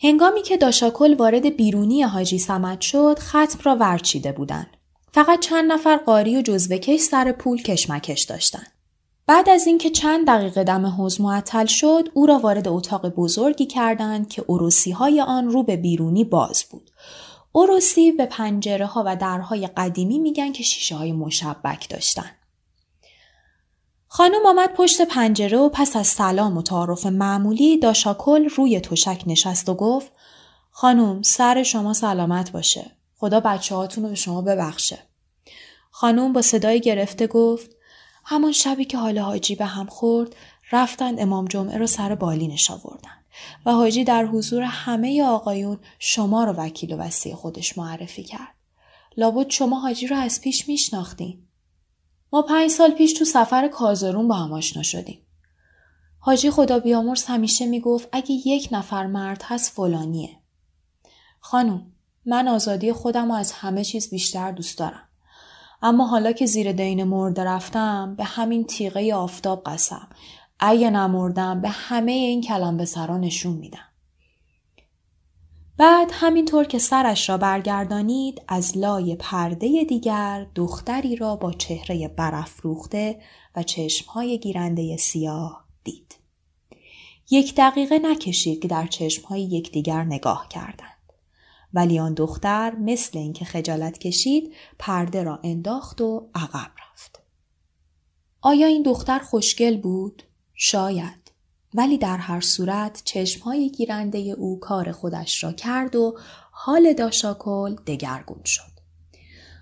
هنگامی 0.03 0.41
که 0.41 0.57
داشاکل 0.57 1.15
وارد 1.15 1.55
بیرونی 1.55 2.01
حاجی 2.01 2.39
سمت 2.39 2.81
شد 2.81 3.19
ختم 3.19 3.59
را 3.63 3.75
ورچیده 3.75 4.31
بودند. 4.31 4.77
فقط 5.11 5.39
چند 5.39 5.71
نفر 5.71 5.97
قاری 5.97 6.37
و 6.37 6.41
جزوکش 6.41 6.99
سر 6.99 7.31
پول 7.31 7.61
کشمکش 7.61 8.21
داشتند. 8.21 8.71
بعد 9.27 9.49
از 9.49 9.67
اینکه 9.67 9.89
چند 9.89 10.27
دقیقه 10.27 10.63
دم 10.63 10.85
حوز 10.85 11.21
معطل 11.21 11.65
شد 11.65 12.09
او 12.13 12.25
را 12.25 12.39
وارد 12.39 12.67
اتاق 12.67 13.09
بزرگی 13.09 13.65
کردند 13.65 14.29
که 14.29 14.45
عروسی 14.49 14.91
های 14.91 15.21
آن 15.21 15.49
رو 15.49 15.63
به 15.63 15.77
بیرونی 15.77 16.23
باز 16.23 16.63
بود. 16.71 16.91
اوروسی 17.55 18.11
به 18.11 18.25
پنجره 18.25 18.85
ها 18.85 19.03
و 19.05 19.15
درهای 19.15 19.67
قدیمی 19.67 20.19
میگن 20.19 20.51
که 20.51 20.63
شیشه 20.63 20.95
های 20.95 21.11
مشبک 21.11 21.89
داشتن. 21.89 22.31
خانم 24.07 24.45
آمد 24.45 24.73
پشت 24.73 25.01
پنجره 25.01 25.57
و 25.57 25.69
پس 25.69 25.95
از 25.95 26.07
سلام 26.07 26.57
و 26.57 26.61
تعارف 26.61 27.05
معمولی 27.05 27.77
داشاکل 27.77 28.49
روی 28.49 28.79
تشک 28.79 29.23
نشست 29.27 29.69
و 29.69 29.73
گفت 29.73 30.11
خانم 30.71 31.21
سر 31.21 31.63
شما 31.63 31.93
سلامت 31.93 32.51
باشه. 32.51 32.91
خدا 33.17 33.39
بچه 33.39 33.75
هاتون 33.75 34.03
رو 34.03 34.09
به 34.09 34.15
شما 34.15 34.41
ببخشه. 34.41 34.99
خانم 35.91 36.33
با 36.33 36.41
صدای 36.41 36.81
گرفته 36.81 37.27
گفت 37.27 37.71
همان 38.25 38.51
شبی 38.51 38.85
که 38.85 38.97
حال 38.97 39.19
حاجی 39.19 39.55
به 39.55 39.65
هم 39.65 39.85
خورد 39.85 40.35
رفتند 40.71 41.19
امام 41.19 41.45
جمعه 41.45 41.77
رو 41.77 41.87
سر 41.87 42.15
بالینش 42.15 42.71
آوردن. 42.71 43.23
و 43.65 43.71
حاجی 43.71 44.03
در 44.03 44.25
حضور 44.25 44.63
همه 44.63 45.23
آقایون 45.23 45.79
شما 45.99 46.43
رو 46.43 46.51
وکیل 46.51 46.93
و 46.93 46.97
وسیع 46.97 47.35
خودش 47.35 47.77
معرفی 47.77 48.23
کرد. 48.23 48.55
لابد 49.17 49.49
شما 49.49 49.79
حاجی 49.79 50.07
رو 50.07 50.17
از 50.17 50.41
پیش 50.41 50.67
میشناختین. 50.67 51.47
ما 52.33 52.41
پنج 52.41 52.71
سال 52.71 52.91
پیش 52.91 53.13
تو 53.13 53.25
سفر 53.25 53.67
کازرون 53.67 54.27
با 54.27 54.35
هم 54.35 54.53
آشنا 54.53 54.83
شدیم. 54.83 55.19
حاجی 56.19 56.51
خدا 56.51 56.79
بیامرز 56.79 57.25
همیشه 57.25 57.65
می‌گفت 57.65 58.09
اگه 58.11 58.31
یک 58.31 58.69
نفر 58.71 59.05
مرد 59.05 59.43
هست 59.45 59.71
فلانیه. 59.71 60.29
خانم 61.39 61.91
من 62.25 62.47
آزادی 62.47 62.93
خودم 62.93 63.27
رو 63.27 63.33
از 63.33 63.51
همه 63.51 63.83
چیز 63.83 64.09
بیشتر 64.09 64.51
دوست 64.51 64.77
دارم. 64.77 65.09
اما 65.81 66.07
حالا 66.07 66.31
که 66.31 66.45
زیر 66.45 66.71
دین 66.71 67.03
مرده 67.03 67.43
رفتم 67.43 68.15
به 68.15 68.23
همین 68.23 68.63
تیغه 68.63 69.15
آفتاب 69.15 69.63
قسم 69.65 70.07
اگه 70.65 70.89
نمردم 70.89 71.61
به 71.61 71.69
همه 71.69 72.11
این 72.11 72.41
کلم 72.41 72.77
به 72.77 72.85
سرا 72.85 73.17
نشون 73.17 73.53
میدم. 73.53 73.87
بعد 75.77 76.11
همینطور 76.13 76.65
که 76.65 76.79
سرش 76.79 77.29
را 77.29 77.37
برگردانید 77.37 78.41
از 78.47 78.77
لای 78.77 79.15
پرده 79.15 79.83
دیگر 79.83 80.47
دختری 80.55 81.15
را 81.15 81.35
با 81.35 81.51
چهره 81.53 82.07
برافروخته 82.07 83.21
و 83.55 83.63
چشمهای 83.63 84.39
گیرنده 84.39 84.97
سیاه 84.97 85.65
دید. 85.83 86.15
یک 87.29 87.55
دقیقه 87.55 87.99
نکشید 87.99 88.61
که 88.61 88.67
در 88.67 88.87
چشمهای 88.87 89.41
یکدیگر 89.41 90.03
نگاه 90.03 90.47
کردند. 90.49 91.13
ولی 91.73 91.99
آن 91.99 92.13
دختر 92.13 92.75
مثل 92.75 93.17
اینکه 93.17 93.45
خجالت 93.45 93.97
کشید 93.97 94.53
پرده 94.79 95.23
را 95.23 95.39
انداخت 95.43 96.01
و 96.01 96.29
عقب 96.35 96.71
رفت. 96.91 97.19
آیا 98.41 98.67
این 98.67 98.83
دختر 98.83 99.19
خوشگل 99.19 99.77
بود؟ 99.77 100.23
شاید. 100.55 101.31
ولی 101.73 101.97
در 101.97 102.17
هر 102.17 102.41
صورت 102.41 103.01
چشمهای 103.05 103.69
گیرنده 103.69 104.19
او 104.19 104.59
کار 104.59 104.91
خودش 104.91 105.43
را 105.43 105.51
کرد 105.51 105.95
و 105.95 106.17
حال 106.51 106.93
داشاکل 106.93 107.75
دگرگون 107.75 108.43
شد. 108.45 108.73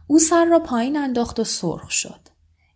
او 0.08 0.20
سر 0.20 0.46
را 0.46 0.60
پایین 0.60 0.98
انداخت 0.98 1.40
و 1.40 1.44
سرخ 1.44 1.92
شد. 1.92 2.20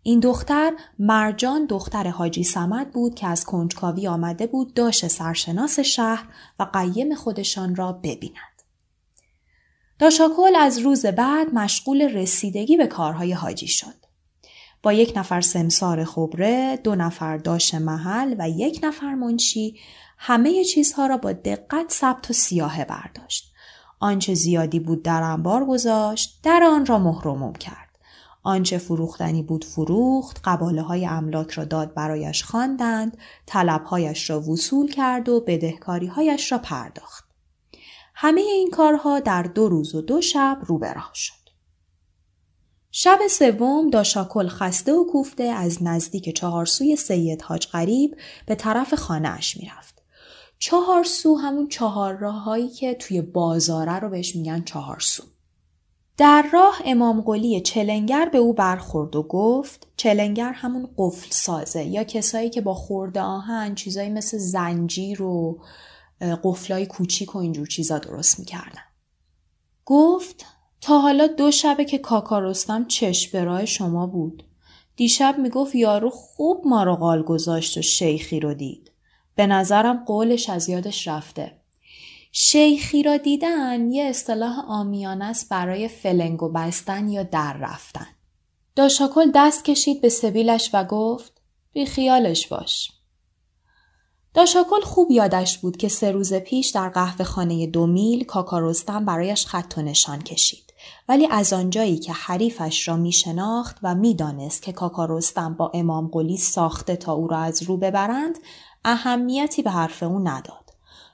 این 0.02 0.20
دختر 0.20 0.72
مرجان 0.98 1.66
دختر 1.66 2.08
حاجی 2.08 2.44
سمد 2.44 2.90
بود 2.90 3.14
که 3.14 3.26
از 3.26 3.44
کنجکاوی 3.44 4.08
آمده 4.08 4.46
بود 4.46 4.74
داشت 4.74 5.08
سرشناس 5.08 5.80
شهر 5.80 6.28
و 6.58 6.64
قیم 6.64 7.14
خودشان 7.14 7.76
را 7.76 7.92
ببیند. 7.92 8.62
داشاکل 9.98 10.56
از 10.56 10.78
روز 10.78 11.06
بعد 11.06 11.54
مشغول 11.54 12.02
رسیدگی 12.02 12.76
به 12.76 12.86
کارهای 12.86 13.32
حاجی 13.32 13.66
شد. 13.66 14.05
با 14.86 14.92
یک 14.92 15.12
نفر 15.16 15.40
سمسار 15.40 16.04
خبره، 16.04 16.76
دو 16.84 16.94
نفر 16.94 17.36
داش 17.36 17.74
محل 17.74 18.34
و 18.38 18.48
یک 18.48 18.80
نفر 18.82 19.14
منشی 19.14 19.76
همه 20.18 20.64
چیزها 20.64 21.06
را 21.06 21.16
با 21.16 21.32
دقت 21.32 21.92
ثبت 21.92 22.30
و 22.30 22.32
سیاهه 22.32 22.84
برداشت. 22.84 23.52
آنچه 24.00 24.34
زیادی 24.34 24.80
بود 24.80 25.02
در 25.02 25.22
انبار 25.22 25.64
گذاشت، 25.64 26.40
در 26.42 26.62
آن 26.62 26.86
را 26.86 26.98
مهرموم 26.98 27.52
کرد. 27.52 27.98
آنچه 28.42 28.78
فروختنی 28.78 29.42
بود 29.42 29.64
فروخت، 29.64 30.40
قباله 30.44 30.82
های 30.82 31.06
املاک 31.06 31.50
را 31.50 31.64
داد 31.64 31.94
برایش 31.94 32.44
خواندند، 32.44 33.16
طلبهایش 33.46 34.30
را 34.30 34.40
وصول 34.40 34.90
کرد 34.90 35.28
و 35.28 35.40
بدهکاری 35.40 36.06
هایش 36.06 36.52
را 36.52 36.58
پرداخت. 36.58 37.24
همه 38.14 38.40
این 38.40 38.70
کارها 38.70 39.20
در 39.20 39.42
دو 39.42 39.68
روز 39.68 39.94
و 39.94 40.02
دو 40.02 40.20
شب 40.20 40.58
رو 40.66 40.80
شد. 41.14 41.45
شب 42.98 43.18
سوم 43.30 43.90
داشاکل 43.90 44.48
خسته 44.48 44.92
و 44.92 45.04
کوفته 45.04 45.42
از 45.42 45.82
نزدیک 45.82 46.36
چهارسوی 46.36 46.96
سید 46.96 47.42
حاج 47.42 47.66
غریب 47.66 48.16
به 48.46 48.54
طرف 48.54 48.94
خانهاش 48.94 49.56
می‌رفت. 49.56 50.02
چهارسو 50.58 51.36
همون 51.36 51.68
چهار 51.68 52.16
راههایی 52.16 52.68
که 52.68 52.94
توی 52.94 53.20
بازاره 53.20 53.98
رو 53.98 54.10
بهش 54.10 54.36
میگن 54.36 54.62
چهارسو. 54.62 55.22
در 56.16 56.50
راه 56.52 56.82
امام 56.84 57.20
قلی 57.20 57.60
چلنگر 57.60 58.28
به 58.28 58.38
او 58.38 58.52
برخورد 58.52 59.16
و 59.16 59.22
گفت 59.22 59.86
چلنگر 59.96 60.52
همون 60.52 60.88
قفل 60.96 61.30
سازه 61.30 61.84
یا 61.84 62.04
کسایی 62.04 62.50
که 62.50 62.60
با 62.60 62.74
خورده 62.74 63.20
آهن 63.20 63.74
چیزایی 63.74 64.10
مثل 64.10 64.38
زنجیر 64.38 65.22
و 65.22 65.60
قفلای 66.20 66.86
کوچیک 66.86 67.34
و 67.36 67.38
اینجور 67.38 67.66
چیزا 67.66 67.98
درست 67.98 68.38
می‌کردن. 68.38 68.82
گفت 69.84 70.44
تا 70.86 70.98
حالا 70.98 71.26
دو 71.26 71.50
شبه 71.50 71.84
که 71.84 71.98
کاکا 71.98 72.38
رستم 72.38 72.84
چشم 72.84 73.38
برای 73.38 73.66
شما 73.66 74.06
بود. 74.06 74.42
دیشب 74.96 75.34
می‌گفت 75.38 75.74
یارو 75.74 76.10
خوب 76.10 76.66
ما 76.66 76.82
رو 76.82 76.96
قال 76.96 77.22
گذاشت 77.22 77.78
و 77.78 77.82
شیخی 77.82 78.40
رو 78.40 78.54
دید. 78.54 78.92
به 79.34 79.46
نظرم 79.46 80.04
قولش 80.04 80.50
از 80.50 80.68
یادش 80.68 81.08
رفته. 81.08 81.56
شیخی 82.32 83.02
را 83.02 83.16
دیدن 83.16 83.92
یه 83.92 84.04
اصطلاح 84.04 84.58
آمیانه 84.68 85.24
است 85.24 85.48
برای 85.48 85.88
فلنگ 85.88 86.42
و 86.42 86.48
بستن 86.48 87.08
یا 87.08 87.22
در 87.22 87.56
رفتن. 87.60 88.08
داشاکل 88.76 89.30
دست 89.34 89.64
کشید 89.64 90.00
به 90.00 90.08
سبیلش 90.08 90.70
و 90.72 90.84
گفت 90.84 91.32
بی 91.72 91.86
خیالش 91.86 92.46
باش. 92.46 92.92
داشاکل 94.34 94.80
خوب 94.80 95.10
یادش 95.10 95.58
بود 95.58 95.76
که 95.76 95.88
سه 95.88 96.10
روز 96.10 96.34
پیش 96.34 96.68
در 96.68 96.88
قهوه 96.88 97.24
خانه 97.24 97.66
دو 97.66 97.86
میل 97.86 98.24
کاکا 98.24 98.72
برایش 99.06 99.46
خط 99.46 99.74
و 99.76 99.82
نشان 99.82 100.22
کشید. 100.22 100.65
ولی 101.08 101.26
از 101.30 101.52
آنجایی 101.52 101.98
که 101.98 102.12
حریفش 102.12 102.88
را 102.88 102.96
می 102.96 103.12
شناخت 103.12 103.76
و 103.82 103.94
می 103.94 104.14
دانست 104.14 104.62
که 104.62 104.72
کاکا 104.72 105.04
رستم 105.04 105.54
با 105.54 105.70
امام 105.74 106.08
قلی 106.08 106.36
ساخته 106.36 106.96
تا 106.96 107.12
او 107.12 107.28
را 107.28 107.38
از 107.38 107.62
رو 107.62 107.76
ببرند 107.76 108.38
اهمیتی 108.84 109.62
به 109.62 109.70
حرف 109.70 110.02
او 110.02 110.18
نداد. 110.18 110.70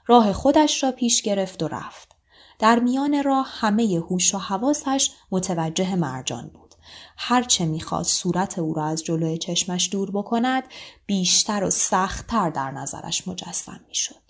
راه 0.07 0.33
خودش 0.33 0.83
را 0.83 0.91
پیش 0.91 1.21
گرفت 1.21 1.63
و 1.63 1.67
رفت. 1.67 2.15
در 2.59 2.79
میان 2.79 3.23
راه 3.23 3.47
همه 3.49 4.03
هوش 4.09 4.35
و 4.35 4.37
حواسش 4.37 5.11
متوجه 5.31 5.95
مرجان 5.95 6.51
بود. 6.53 6.75
هرچه 7.17 7.65
می‌خواست 7.65 8.21
صورت 8.21 8.59
او 8.59 8.73
را 8.73 8.85
از 8.85 9.03
جلوی 9.03 9.37
چشمش 9.37 9.89
دور 9.91 10.11
بکند 10.11 10.63
بیشتر 11.05 11.63
و 11.63 11.69
سختتر 11.69 12.49
در 12.49 12.71
نظرش 12.71 13.27
مجسم 13.27 13.79
می‌شد. 13.87 14.22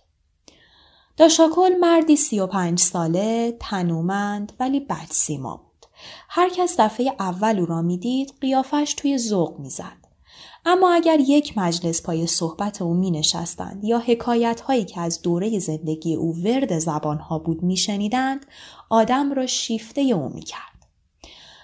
داشاکل 1.17 1.76
مردی 1.82 2.15
سی 2.15 2.39
و 2.39 2.47
پنج 2.47 2.80
ساله، 2.80 3.58
تنومند 3.60 4.54
ولی 4.60 4.80
بد 4.80 5.08
سیما 5.10 5.56
بود. 5.56 5.86
هر 6.30 6.49
کس 6.49 6.80
دفعه 6.80 7.15
اول 7.19 7.60
او 7.60 7.65
را 7.65 7.82
می‌دید 7.82 8.34
قیافش 8.41 8.93
توی 8.97 9.17
ذوق 9.17 9.60
می‌زد. 9.60 10.04
اما 10.65 10.91
اگر 10.91 11.19
یک 11.19 11.58
مجلس 11.58 12.02
پای 12.02 12.28
صحبت 12.28 12.82
او 12.82 12.93
می 12.93 13.12
نشستند 13.12 13.84
یا 13.84 13.99
حکایت 13.99 14.62
هایی 14.62 14.86
که 14.86 15.02
از 15.02 15.21
دوره 15.21 15.60
زندگی 15.60 16.15
او 16.15 16.36
ورد 16.36 16.80
زبان 16.80 17.17
ها 17.17 17.39
بود 17.39 17.63
می 17.63 17.78
شنیدند، 17.78 18.45
آدم 18.89 19.34
را 19.34 19.45
شیفته 19.45 20.02
او 20.02 20.30
می 20.30 20.41
کرد. 20.41 20.88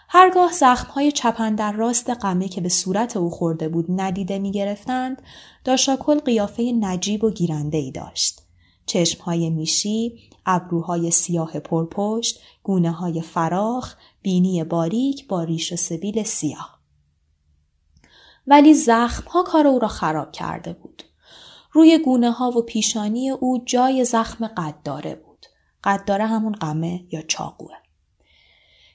هرگاه 0.10 0.52
زخم 0.52 0.92
های 0.92 1.12
چپن 1.12 1.56
در 1.56 1.72
راست 1.72 2.10
قمه 2.10 2.48
که 2.48 2.62
به 2.62 2.70
صورت 2.70 3.18
او 3.18 3.30
خورده 3.30 3.70
بود 3.70 3.86
ندیده 3.90 4.40
می 4.40 4.52
گرفتند، 4.52 5.22
داشاکل 5.64 6.20
قیافه 6.20 6.72
نجیب 6.80 7.24
و 7.24 7.32
گیرنده 7.32 7.78
ای 7.78 7.92
داشت. 7.92 8.42
چشمهای 8.90 9.50
میشی، 9.50 10.20
ابروهای 10.46 11.12
سیاه 11.12 11.60
پرپشت، 11.60 12.40
گونه 12.64 12.92
های 12.92 13.22
فراخ، 13.22 13.96
بینی 14.22 14.64
باریک 14.64 15.28
با 15.28 15.44
ریش 15.44 15.74
و 15.74 15.76
سبیل 15.76 16.24
سیاه. 16.24 16.80
ولی 18.48 18.74
زخمها 18.74 19.44
کار 19.44 19.68
او 19.68 19.80
را 19.80 19.88
خراب 19.88 20.32
کرده 20.32 20.74
بود. 20.74 21.04
روی 21.72 21.98
گونه 21.98 22.32
ها 22.32 22.50
و 22.50 22.62
پیشانی 22.62 23.30
او 23.30 23.64
جای 23.66 24.06
زخم 24.06 24.48
قداره 24.48 25.16
بود. 25.16 25.46
قداره 25.84 26.26
همون 26.26 26.54
قمه 26.54 27.06
یا 27.12 27.22
چاقوه. 27.22 27.76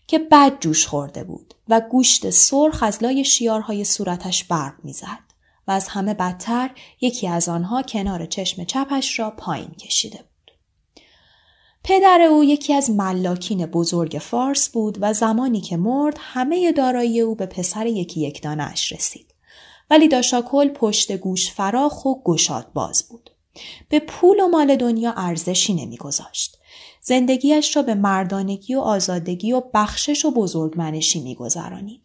که 0.07 0.19
بد 0.19 0.61
جوش 0.61 0.87
خورده 0.87 1.25
بود 1.25 1.55
و 1.69 1.81
گوشت 1.81 2.31
سرخ 2.31 2.83
از 2.83 3.03
لای 3.03 3.25
شیارهای 3.25 3.85
صورتش 3.85 4.45
برق 4.45 4.75
می‌زد. 4.83 5.34
و 5.69 5.73
از 5.73 5.89
همه 5.89 6.15
بدتر 6.15 6.71
یکی 7.01 7.29
از 7.29 7.49
آنها 7.49 7.83
کنار 7.83 8.27
چشم 8.27 8.65
چپش 8.65 9.19
را 9.19 9.31
پایین 9.31 9.71
کشیده 9.71 10.19
بود. 10.19 10.51
پدر 11.85 12.21
او 12.21 12.45
یکی 12.45 12.75
از 12.75 12.91
ملاکین 12.91 13.67
بزرگ 13.67 14.19
فارس 14.23 14.69
بود 14.69 14.99
و 15.01 15.13
زمانی 15.13 15.61
که 15.61 15.77
مرد 15.77 16.17
همه 16.21 16.73
دارایی 16.73 17.21
او 17.21 17.35
به 17.35 17.47
پسر 17.47 17.87
یکی 17.87 18.21
یک 18.21 18.43
دانش 18.43 18.93
رسید. 18.93 19.35
ولی 19.91 20.09
داشاکل 20.09 20.69
پشت 20.69 21.13
گوش 21.13 21.53
فراخ 21.53 22.05
و 22.05 22.23
گشاد 22.23 22.73
باز 22.75 23.09
بود. 23.09 23.31
به 23.89 24.01
پول 24.01 24.41
و 24.41 24.49
مال 24.49 24.77
دنیا 24.77 25.13
ارزشی 25.17 25.75
نمیگذاشت. 25.75 26.59
زندگیش 27.01 27.77
را 27.77 27.83
به 27.83 27.95
مردانگی 27.95 28.75
و 28.75 28.81
آزادگی 28.81 29.53
و 29.53 29.63
بخشش 29.75 30.25
و 30.25 30.31
بزرگمنشی 30.31 31.21
میگذرانید. 31.21 32.04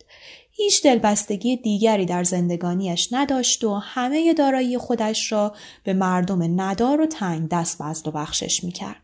هیچ 0.61 0.83
دلبستگی 0.83 1.57
دیگری 1.57 2.05
در 2.05 2.23
زندگانیش 2.23 3.09
نداشت 3.11 3.63
و 3.63 3.75
همه 3.75 4.33
دارایی 4.33 4.77
خودش 4.77 5.31
را 5.31 5.55
به 5.83 5.93
مردم 5.93 6.61
ندار 6.61 7.01
و 7.01 7.05
تنگ 7.05 7.49
دست 7.49 7.81
بزد 7.81 8.07
و 8.07 8.11
بخشش 8.11 8.63
می‌کرد. 8.63 9.01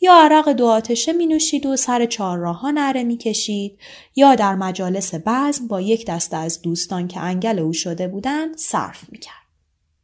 یا 0.00 0.14
عرق 0.14 0.48
دو 0.48 0.66
آتشه 0.66 1.12
می 1.12 1.26
نوشید 1.26 1.66
و 1.66 1.76
سر 1.76 2.06
چهار 2.06 2.38
راه 2.38 2.72
نره 2.72 3.04
می 3.04 3.16
کشید 3.16 3.78
یا 4.16 4.34
در 4.34 4.54
مجالس 4.54 5.14
بزم 5.26 5.66
با 5.68 5.80
یک 5.80 6.06
دسته 6.06 6.36
از 6.36 6.62
دوستان 6.62 7.08
که 7.08 7.20
انگل 7.20 7.58
او 7.58 7.72
شده 7.72 8.08
بودند 8.08 8.56
صرف 8.56 9.12
می 9.12 9.18
کرد. 9.18 9.46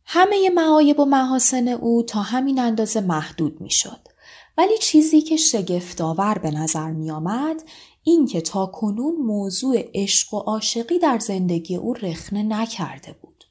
همه 0.05 0.51
معایب 0.55 1.01
و 1.01 1.05
محاسن 1.05 1.69
او 1.69 2.03
تا 2.03 2.23
همین 2.23 2.59
اندازه 2.59 3.01
محدود 3.01 3.61
می 3.61 3.71
شد. 3.71 4.01
ولی 4.59 4.79
چیزی 4.79 5.21
که 5.21 5.37
شگفتآور 5.37 6.39
به 6.39 6.51
نظر 6.51 6.91
می 6.91 7.11
آمد 7.11 7.63
این 8.05 8.27
که 8.27 8.41
تا 8.41 8.67
کنون 8.67 9.15
موضوع 9.15 9.91
عشق 9.95 10.35
و 10.35 10.39
عاشقی 10.39 10.99
در 10.99 11.19
زندگی 11.19 11.77
او 11.77 11.95
رخنه 11.95 12.43
نکرده 12.43 13.17
بود. 13.23 13.45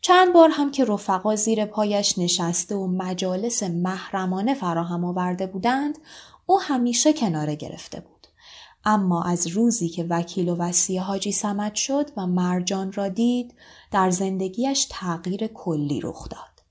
چند 0.00 0.32
بار 0.32 0.48
هم 0.52 0.70
که 0.70 0.84
رفقا 0.84 1.36
زیر 1.36 1.64
پایش 1.64 2.18
نشسته 2.18 2.74
و 2.74 2.86
مجالس 2.86 3.62
محرمانه 3.62 4.54
فراهم 4.54 5.04
آورده 5.04 5.46
بودند 5.46 5.98
او 6.46 6.60
همیشه 6.60 7.12
کناره 7.12 7.54
گرفته 7.54 8.00
بود. 8.00 8.26
اما 8.84 9.22
از 9.22 9.46
روزی 9.46 9.88
که 9.88 10.06
وکیل 10.10 10.48
و 10.48 10.56
وسیع 10.56 11.00
حاجی 11.00 11.32
سمت 11.32 11.74
شد 11.74 12.10
و 12.16 12.26
مرجان 12.26 12.92
را 12.92 13.08
دید 13.08 13.54
در 13.90 14.10
زندگیش 14.10 14.86
تغییر 14.90 15.46
کلی 15.46 16.00
رخ 16.00 16.28
داد. 16.28 16.62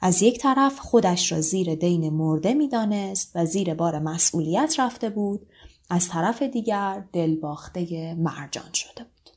از 0.00 0.22
یک 0.22 0.38
طرف 0.38 0.78
خودش 0.78 1.32
را 1.32 1.40
زیر 1.40 1.74
دین 1.74 2.10
مرده 2.10 2.54
می‌دانست 2.54 3.32
و 3.34 3.46
زیر 3.46 3.74
بار 3.74 3.98
مسئولیت 3.98 4.74
رفته 4.78 5.10
بود 5.10 5.46
از 5.90 6.08
طرف 6.08 6.42
دیگر 6.42 7.04
دلباخته 7.12 8.14
مرجان 8.14 8.72
شده 8.72 9.04
بود. 9.04 9.30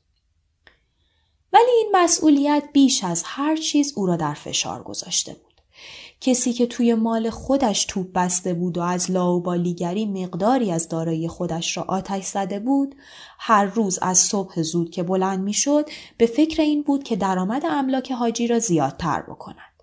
ولی 1.53 1.71
این 1.77 1.91
مسئولیت 1.93 2.63
بیش 2.73 3.03
از 3.03 3.23
هر 3.25 3.55
چیز 3.55 3.93
او 3.95 4.05
را 4.05 4.15
در 4.15 4.33
فشار 4.33 4.83
گذاشته 4.83 5.33
بود. 5.33 5.45
کسی 6.21 6.53
که 6.53 6.65
توی 6.65 6.93
مال 6.93 7.29
خودش 7.29 7.85
توپ 7.85 8.07
بسته 8.13 8.53
بود 8.53 8.77
و 8.77 8.81
از 8.81 9.11
لاوبالیگری 9.11 10.05
مقداری 10.05 10.71
از 10.71 10.89
دارایی 10.89 11.27
خودش 11.27 11.77
را 11.77 11.83
آتش 11.83 12.25
زده 12.25 12.59
بود 12.59 12.95
هر 13.39 13.65
روز 13.65 13.99
از 14.01 14.17
صبح 14.17 14.61
زود 14.61 14.91
که 14.91 15.03
بلند 15.03 15.39
می‌شد 15.39 15.89
به 16.17 16.25
فکر 16.25 16.61
این 16.61 16.81
بود 16.81 17.03
که 17.03 17.15
درآمد 17.15 17.65
املاک 17.65 18.11
حاجی 18.11 18.47
را 18.47 18.59
زیادتر 18.59 19.21
بکند 19.21 19.74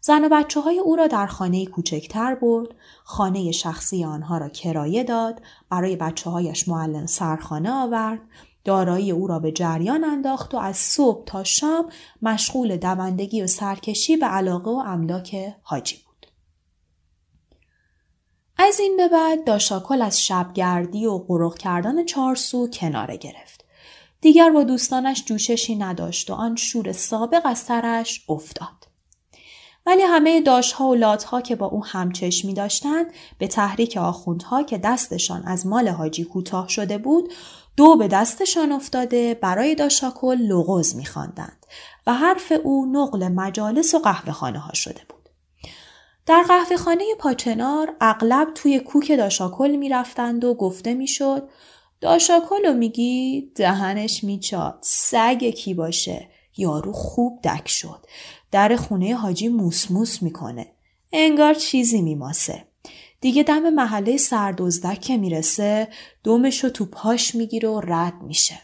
زن 0.00 0.24
و 0.24 0.28
بچه 0.28 0.60
های 0.60 0.78
او 0.78 0.96
را 0.96 1.06
در 1.06 1.26
خانه 1.26 1.66
کوچکتر 1.66 2.34
برد، 2.34 2.68
خانه 3.04 3.52
شخصی 3.52 4.04
آنها 4.04 4.38
را 4.38 4.48
کرایه 4.48 5.04
داد، 5.04 5.42
برای 5.70 5.96
بچه 5.96 6.30
هایش 6.30 6.68
معلم 6.68 7.06
سرخانه 7.06 7.70
آورد، 7.70 8.20
دارایی 8.64 9.10
او 9.10 9.26
را 9.26 9.38
به 9.38 9.52
جریان 9.52 10.04
انداخت 10.04 10.54
و 10.54 10.58
از 10.58 10.76
صبح 10.76 11.24
تا 11.24 11.44
شام 11.44 11.90
مشغول 12.22 12.76
دوندگی 12.76 13.42
و 13.42 13.46
سرکشی 13.46 14.16
به 14.16 14.26
علاقه 14.26 14.70
و 14.70 14.82
املاک 14.86 15.54
حاجی 15.62 15.96
بود. 15.96 16.26
از 18.56 18.80
این 18.80 18.96
به 18.96 19.08
بعد 19.08 19.44
داشاکل 19.44 20.02
از 20.02 20.24
شبگردی 20.24 21.06
و 21.06 21.18
قرق 21.18 21.58
کردن 21.58 22.04
چارسو 22.04 22.70
کناره 22.70 23.16
گرفت. 23.16 23.64
دیگر 24.20 24.50
با 24.50 24.62
دوستانش 24.62 25.24
جوششی 25.24 25.76
نداشت 25.76 26.30
و 26.30 26.34
آن 26.34 26.56
شور 26.56 26.92
سابق 26.92 27.42
از 27.44 27.58
سرش 27.58 28.24
افتاد. 28.28 28.87
ولی 29.88 30.02
همه 30.02 30.40
داشها 30.40 30.88
و 30.88 30.94
لاتها 30.94 31.40
که 31.40 31.56
با 31.56 31.66
او 31.66 31.84
همچشمی 31.84 32.54
داشتند 32.54 33.06
به 33.38 33.46
تحریک 33.46 33.96
آخوندها 33.96 34.62
که 34.62 34.78
دستشان 34.78 35.42
از 35.46 35.66
مال 35.66 35.88
حاجی 35.88 36.24
کوتاه 36.24 36.68
شده 36.68 36.98
بود 36.98 37.32
دو 37.76 37.96
به 37.96 38.08
دستشان 38.08 38.72
افتاده 38.72 39.34
برای 39.34 39.74
داشاکل 39.74 40.36
لغز 40.36 40.96
میخواندند 40.96 41.66
و 42.06 42.14
حرف 42.14 42.52
او 42.64 42.86
نقل 42.92 43.28
مجالس 43.28 43.94
و 43.94 43.98
قهوه 43.98 44.32
خانه 44.32 44.58
ها 44.58 44.74
شده 44.74 45.00
بود. 45.08 45.28
در 46.26 46.42
قهوه 46.48 46.76
خانه 46.76 47.04
پاچنار 47.18 47.96
اغلب 48.00 48.48
توی 48.54 48.80
کوک 48.80 49.12
داشاکل 49.12 49.76
می‌رفتند 49.76 50.44
و 50.44 50.54
گفته 50.54 50.94
می‌شد 50.94 51.48
داشاکل 52.00 52.66
رو 52.66 52.72
میگی 52.72 53.52
دهنش 53.54 54.24
میچاد 54.24 54.78
سگ 54.80 55.44
کی 55.44 55.74
باشه 55.74 56.28
یارو 56.56 56.92
خوب 56.92 57.40
دک 57.42 57.68
شد 57.68 58.06
در 58.50 58.76
خونه 58.76 59.14
حاجی 59.14 59.48
موسموس 59.48 60.22
می‌کنه. 60.22 60.66
انگار 61.12 61.54
چیزی 61.54 62.02
میماسه. 62.02 62.64
دیگه 63.20 63.42
دم 63.42 63.70
محله 63.70 64.16
سردوزدک 64.16 65.00
که 65.00 65.16
می‌رسه 65.16 65.88
دومشو 66.24 66.68
تو 66.68 66.86
پاش 66.86 67.34
می‌گیره 67.34 67.68
و 67.68 67.80
رد 67.80 68.22
میشه. 68.22 68.60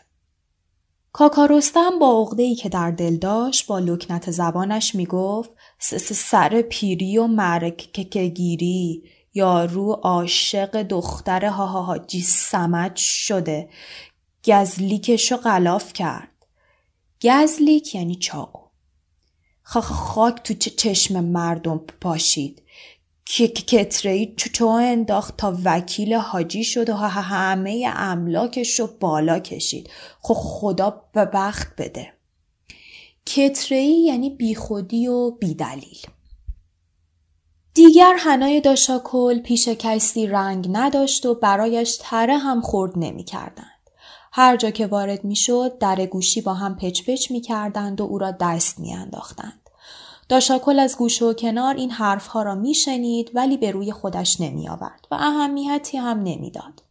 کاکارستم 1.13 1.99
با 2.01 2.23
عقده 2.23 2.55
که 2.55 2.69
در 2.69 2.91
دل 2.91 3.17
داشت 3.17 3.67
با 3.67 3.79
لکنت 3.79 4.31
زبانش 4.31 4.95
می‌گفت 4.95 5.51
سر 5.79 6.63
پیری 6.63 7.19
و 7.19 7.27
مرک 7.27 8.01
گیری 8.19 9.03
یارو 9.35 9.93
عاشق 9.93 10.83
دختر 10.83 11.47
حاجی 11.47 12.21
سمت 12.23 12.97
شده. 12.97 13.69
گزلیکشو 14.45 15.37
غلاف 15.37 15.93
کرد. 15.93 16.47
گزلیک 17.23 17.95
یعنی 17.95 18.15
چاقو. 18.15 18.64
خاک 19.65 20.43
تو 20.43 20.55
چشم 20.55 21.25
مردم 21.25 21.79
پاشید. 22.01 22.63
که 23.27 23.49
کتری 23.49 24.35
چو 24.37 24.67
انداخت 24.67 25.37
تا 25.37 25.59
وکیل 25.65 26.15
حاجی 26.15 26.65
شد 26.65 26.91
و 26.91 26.95
همه 26.95 27.93
املاکش 27.97 28.81
رو 28.81 28.89
بالا 29.01 29.39
کشید. 29.39 29.91
خب 30.21 30.35
خدا 30.35 31.03
به 31.13 31.25
بخت 31.25 31.69
بده. 31.79 32.13
کتری 33.27 34.05
یعنی 34.05 34.31
بیخودی 34.31 35.07
و 35.07 35.31
بیدلیل. 35.31 35.99
دیگر 37.75 38.15
هنای 38.19 38.61
داشاکل 38.61 39.39
پیش 39.39 39.69
کسی 39.69 40.27
رنگ 40.27 40.69
نداشت 40.73 41.27
و 41.27 41.35
برایش 41.35 41.99
تره 42.01 42.39
هم 42.39 42.61
خورد 42.61 42.93
نمی 42.97 43.25
کردند. 43.25 43.74
هر 44.37 44.57
جا 44.57 44.71
که 44.71 44.87
وارد 44.87 45.25
می 45.25 45.37
شد 45.37 45.79
در 45.79 46.07
گوشی 46.07 46.41
با 46.41 46.55
هم 46.55 46.77
پچ 46.77 47.03
پچ 47.03 47.31
می 47.31 47.41
کردند 47.41 48.01
و 48.01 48.05
او 48.05 48.19
را 48.19 48.31
دست 48.31 48.81
می 48.81 48.95
انداختند. 48.95 49.71
داشاکل 50.29 50.79
از 50.79 50.97
گوشه 50.97 51.25
و 51.25 51.33
کنار 51.33 51.75
این 51.75 51.91
حرفها 51.91 52.43
را 52.43 52.55
میشنید 52.55 53.31
ولی 53.35 53.57
به 53.57 53.71
روی 53.71 53.93
خودش 53.93 54.41
نمی 54.41 54.69
آورد 54.69 55.07
و 55.11 55.15
اهمیتی 55.15 55.97
هم 55.97 56.19
نمی‌داد. 56.23 56.83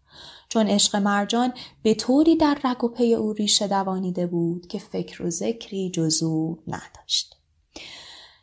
چون 0.49 0.67
عشق 0.67 0.95
مرجان 0.95 1.53
به 1.84 1.93
طوری 1.93 2.36
در 2.36 2.58
رگ 2.63 2.84
و 2.84 2.88
پی 2.88 3.13
او 3.13 3.34
ریشه 3.34 3.67
دوانیده 3.67 4.27
بود 4.27 4.67
که 4.67 4.79
فکر 4.79 5.23
و 5.23 5.29
ذکری 5.29 5.91
جزو 5.91 6.58
نداشت. 6.67 7.36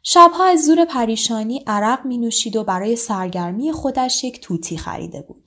شبها 0.02 0.44
از 0.44 0.64
زور 0.64 0.84
پریشانی 0.84 1.64
عرق 1.66 2.06
می 2.06 2.18
نوشید 2.18 2.56
و 2.56 2.64
برای 2.64 2.96
سرگرمی 2.96 3.72
خودش 3.72 4.24
یک 4.24 4.40
توتی 4.40 4.76
خریده 4.76 5.22
بود. 5.22 5.39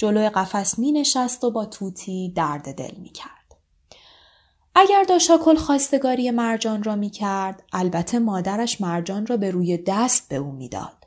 جلوی 0.00 0.28
قفس 0.28 0.78
می 0.78 0.92
نشست 0.92 1.44
و 1.44 1.50
با 1.50 1.64
توتی 1.64 2.32
درد 2.36 2.74
دل 2.74 2.94
می 2.96 3.08
کرد. 3.08 3.56
اگر 4.74 5.04
داشاکل 5.08 5.56
خواستگاری 5.56 6.30
مرجان 6.30 6.82
را 6.82 6.96
می 6.96 7.10
کرد 7.10 7.62
البته 7.72 8.18
مادرش 8.18 8.80
مرجان 8.80 9.26
را 9.26 9.36
به 9.36 9.50
روی 9.50 9.78
دست 9.86 10.28
به 10.28 10.36
او 10.36 10.52
می‌داد. 10.52 11.06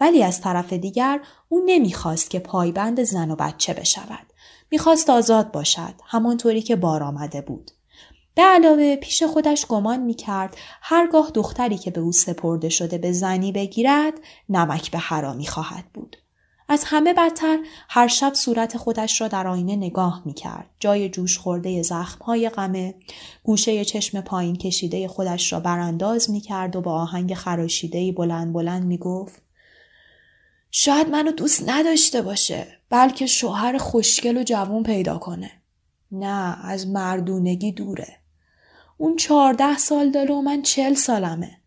ولی 0.00 0.22
از 0.22 0.40
طرف 0.40 0.72
دیگر 0.72 1.20
او 1.48 1.62
نمی‌خواست 1.66 2.30
که 2.30 2.38
پایبند 2.38 3.02
زن 3.02 3.30
و 3.30 3.36
بچه 3.36 3.74
بشود. 3.74 4.26
می‌خواست 4.70 5.10
آزاد 5.10 5.52
باشد 5.52 5.94
همانطوری 6.04 6.62
که 6.62 6.76
بار 6.76 7.02
آمده 7.02 7.40
بود. 7.40 7.70
به 8.34 8.42
علاوه 8.42 8.96
پیش 8.96 9.22
خودش 9.22 9.66
گمان 9.66 10.00
می 10.00 10.14
کرد 10.14 10.56
هرگاه 10.82 11.30
دختری 11.30 11.78
که 11.78 11.90
به 11.90 12.00
او 12.00 12.12
سپرده 12.12 12.68
شده 12.68 12.98
به 12.98 13.12
زنی 13.12 13.52
بگیرد 13.52 14.14
نمک 14.48 14.90
به 14.90 14.98
حرامی 14.98 15.46
خواهد 15.46 15.84
بود. 15.94 16.16
از 16.68 16.84
همه 16.86 17.14
بدتر 17.14 17.58
هر 17.88 18.08
شب 18.08 18.34
صورت 18.34 18.76
خودش 18.76 19.20
را 19.20 19.28
در 19.28 19.46
آینه 19.46 19.76
نگاه 19.76 20.22
می 20.24 20.34
کرد. 20.34 20.70
جای 20.80 21.08
جوش 21.08 21.38
خورده 21.38 21.82
زخمهای 21.82 22.48
غمه، 22.48 22.94
گوشه 23.42 23.84
چشم 23.84 24.20
پایین 24.20 24.56
کشیده 24.56 25.08
خودش 25.08 25.52
را 25.52 25.60
برانداز 25.60 26.30
می 26.30 26.40
کرد 26.40 26.76
و 26.76 26.80
با 26.80 26.94
آهنگ 26.94 27.34
خراشیده 27.34 28.12
بلند 28.12 28.52
بلند 28.52 28.84
می 28.84 28.98
گفت 28.98 29.42
شاید 30.70 31.08
منو 31.08 31.32
دوست 31.32 31.68
نداشته 31.68 32.22
باشه 32.22 32.78
بلکه 32.90 33.26
شوهر 33.26 33.78
خوشگل 33.78 34.36
و 34.36 34.42
جوون 34.42 34.82
پیدا 34.82 35.18
کنه. 35.18 35.50
نه 36.12 36.66
از 36.66 36.86
مردونگی 36.86 37.72
دوره. 37.72 38.16
اون 38.96 39.16
چهارده 39.16 39.78
سال 39.78 40.10
داره 40.10 40.34
و 40.34 40.40
من 40.40 40.62
چل 40.62 40.94
سالمه. 40.94 41.58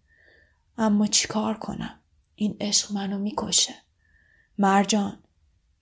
اما 0.77 1.07
چیکار 1.07 1.57
کنم؟ 1.57 1.99
این 2.35 2.57
عشق 2.61 2.91
منو 2.91 3.17
می‌کشه. 3.17 3.73
مرجان 4.57 5.23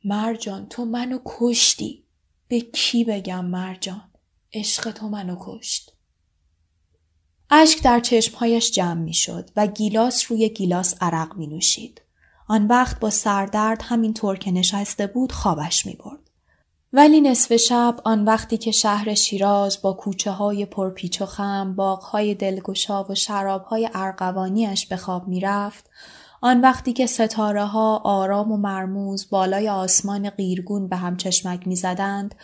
مرجان 0.03 0.65
تو 0.69 0.85
منو 0.85 1.19
کشتی 1.25 2.05
به 2.47 2.61
کی 2.61 3.03
بگم 3.03 3.45
مرجان 3.45 4.11
عشق 4.53 4.91
تو 4.91 5.09
منو 5.09 5.37
کشت 5.39 5.93
اشک 7.55 7.83
در 7.83 7.99
چشمهایش 7.99 8.71
جمع 8.71 9.01
می 9.01 9.13
شد 9.13 9.49
و 9.55 9.67
گیلاس 9.67 10.31
روی 10.31 10.49
گیلاس 10.49 10.95
عرق 11.01 11.35
می 11.35 11.47
نوشید. 11.47 12.01
آن 12.47 12.67
وقت 12.67 12.99
با 12.99 13.09
سردرد 13.09 13.81
همینطور 13.81 14.37
که 14.37 14.51
نشسته 14.51 15.07
بود 15.07 15.31
خوابش 15.31 15.85
می 15.85 15.93
برد. 15.93 16.19
ولی 16.93 17.21
نصف 17.21 17.55
شب 17.55 17.99
آن 18.05 18.25
وقتی 18.25 18.57
که 18.57 18.71
شهر 18.71 19.13
شیراز 19.13 19.81
با 19.81 19.93
کوچه 19.93 20.31
های 20.31 20.65
پرپیچ 20.65 21.21
و 21.21 21.25
خم، 21.25 21.75
باغ 21.75 22.03
های 22.03 22.35
دلگشا 22.35 23.03
و 23.03 23.15
شراب 23.15 23.63
های 23.63 23.89
ارقوانیش 23.93 24.87
به 24.87 24.97
خواب 24.97 25.27
می 25.27 25.39
رفت، 25.39 25.89
آن 26.45 26.61
وقتی 26.61 26.93
که 26.93 27.05
ستاره 27.05 27.65
ها 27.65 27.97
آرام 27.97 28.51
و 28.51 28.57
مرموز 28.57 29.29
بالای 29.29 29.69
آسمان 29.69 30.29
قیرگون 30.29 30.87
به 30.87 30.95
هم 30.95 31.17
چشمک 31.17 31.67
می 31.67 31.75
زدند، 31.75 32.35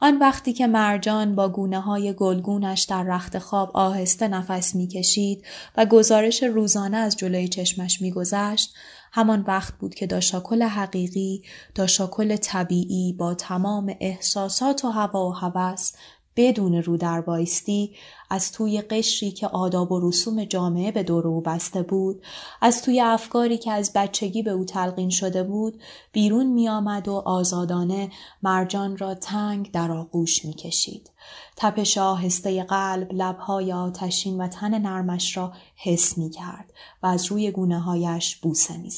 آن 0.00 0.18
وقتی 0.18 0.52
که 0.52 0.66
مرجان 0.66 1.34
با 1.34 1.48
گونه 1.48 1.80
های 1.80 2.12
گلگونش 2.12 2.82
در 2.82 3.02
رخت 3.02 3.38
خواب 3.38 3.70
آهسته 3.74 4.28
نفس 4.28 4.74
می 4.74 4.88
کشید 4.88 5.44
و 5.76 5.86
گزارش 5.86 6.42
روزانه 6.42 6.96
از 6.96 7.16
جلوی 7.16 7.48
چشمش 7.48 8.02
می 8.02 8.10
گذشت، 8.10 8.74
همان 9.12 9.44
وقت 9.48 9.74
بود 9.74 9.94
که 9.94 10.06
داشاکل 10.06 10.62
حقیقی، 10.62 11.42
داشاکل 11.74 12.36
طبیعی 12.36 13.12
با 13.12 13.34
تمام 13.34 13.94
احساسات 14.00 14.84
و 14.84 14.88
هوا 14.88 15.28
و 15.28 15.32
هوس 15.32 15.92
بدون 16.38 16.74
رو 16.74 16.96
در 16.96 17.20
بایستی 17.20 17.94
از 18.30 18.52
توی 18.52 18.80
قشری 18.80 19.30
که 19.30 19.46
آداب 19.46 19.92
و 19.92 20.08
رسوم 20.08 20.44
جامعه 20.44 20.92
به 20.92 21.02
دور 21.02 21.28
او 21.28 21.40
بسته 21.40 21.82
بود 21.82 22.22
از 22.60 22.82
توی 22.82 23.00
افکاری 23.00 23.58
که 23.58 23.72
از 23.72 23.92
بچگی 23.94 24.42
به 24.42 24.50
او 24.50 24.64
تلقین 24.64 25.10
شده 25.10 25.42
بود 25.42 25.80
بیرون 26.12 26.46
می 26.46 26.68
آمد 26.68 27.08
و 27.08 27.14
آزادانه 27.14 28.10
مرجان 28.42 28.96
را 28.96 29.14
تنگ 29.14 29.70
در 29.70 29.90
آغوش 29.90 30.44
می 30.44 30.54
کشید. 30.54 31.10
تپش 31.56 31.98
آهسته 31.98 32.62
قلب 32.62 33.12
لبهای 33.12 33.72
آتشین 33.72 34.40
و 34.40 34.48
تن 34.48 34.78
نرمش 34.78 35.36
را 35.36 35.52
حس 35.76 36.18
می 36.18 36.30
کرد 36.30 36.72
و 37.02 37.06
از 37.06 37.26
روی 37.26 37.50
گونه 37.50 37.80
هایش 37.80 38.36
بوسه 38.36 38.76
می. 38.76 38.90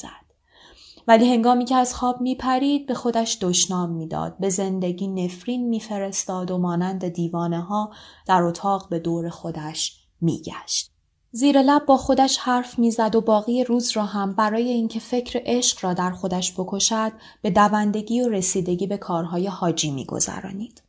ولی 1.11 1.33
هنگامی 1.33 1.65
که 1.65 1.75
از 1.75 1.95
خواب 1.95 2.21
می 2.21 2.35
پرید 2.35 2.87
به 2.87 2.93
خودش 2.93 3.37
دشنام 3.41 3.89
می‌داد 3.89 4.37
به 4.39 4.49
زندگی 4.49 5.07
نفرین 5.07 5.69
میفرستاد 5.69 6.51
و 6.51 6.57
مانند 6.57 7.07
دیوانه 7.07 7.61
ها 7.61 7.91
در 8.27 8.43
اتاق 8.43 8.89
به 8.89 8.99
دور 8.99 9.29
خودش 9.29 9.99
میگشت 10.21 10.91
زیر 11.31 11.61
لب 11.61 11.85
با 11.85 11.97
خودش 11.97 12.37
حرف 12.37 12.79
می‌زد 12.79 13.15
و 13.15 13.21
باقی 13.21 13.63
روز 13.63 13.91
را 13.91 14.05
هم 14.05 14.33
برای 14.33 14.69
اینکه 14.69 14.99
فکر 14.99 15.41
عشق 15.45 15.85
را 15.85 15.93
در 15.93 16.11
خودش 16.11 16.53
بکشد 16.53 17.11
به 17.41 17.49
دوندگی 17.49 18.21
و 18.21 18.29
رسیدگی 18.29 18.87
به 18.87 18.97
کارهای 18.97 19.47
حاجی 19.47 19.91
میگذرانید 19.91 20.83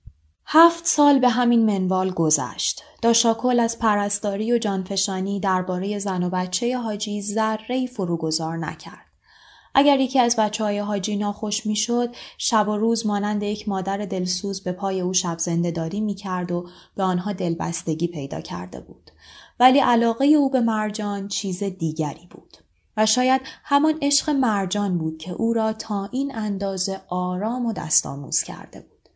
هفت 0.47 0.87
سال 0.87 1.19
به 1.19 1.29
همین 1.29 1.67
منوال 1.67 2.11
گذشت. 2.11 2.83
داشاکل 3.03 3.61
از 3.61 3.79
پرستاری 3.79 4.53
و 4.53 4.59
جانفشانی 4.59 5.41
درباره 5.41 5.99
زن 5.99 6.23
و 6.23 6.31
بچه 6.31 6.79
حاجی 6.79 7.23
ذره 7.23 7.87
فروگذار 7.87 8.57
نکرد. 8.57 9.12
اگر 9.75 10.01
یکی 10.01 10.19
از 10.19 10.37
بچه 10.37 10.65
های 10.65 10.79
حاجی 10.79 11.17
ناخوش 11.17 11.67
می‌شد 11.67 12.15
شب 12.39 12.69
و 12.69 12.77
روز 12.77 13.07
مانند 13.07 13.43
یک 13.43 13.69
مادر 13.69 13.97
دلسوز 13.97 14.63
به 14.65 14.73
پای 14.73 15.01
او 15.01 15.13
شب 15.13 15.39
زنده 15.39 15.71
داری 15.71 16.01
می 16.01 16.15
کرد 16.15 16.53
و 16.53 16.69
به 16.97 17.03
آنها 17.03 17.33
دلبستگی 17.33 18.07
پیدا 18.07 18.41
کرده 18.41 18.81
بود. 18.81 19.11
ولی 19.61 19.79
علاقه 19.79 20.25
او 20.25 20.51
به 20.51 20.61
مرجان 20.61 21.29
چیز 21.29 21.63
دیگری 21.63 22.27
بود. 22.31 22.57
و 22.97 23.07
شاید 23.07 23.41
همان 23.65 23.99
عشق 24.03 24.31
مرجان 24.31 24.99
بود 24.99 25.19
که 25.19 25.33
او 25.33 25.53
را 25.53 25.73
تا 25.73 26.09
این 26.13 26.35
اندازه 26.35 27.01
آرام 27.09 27.67
و 27.67 27.73
دستآموز 27.73 28.43
کرده 28.43 28.81
بود. 28.81 29.09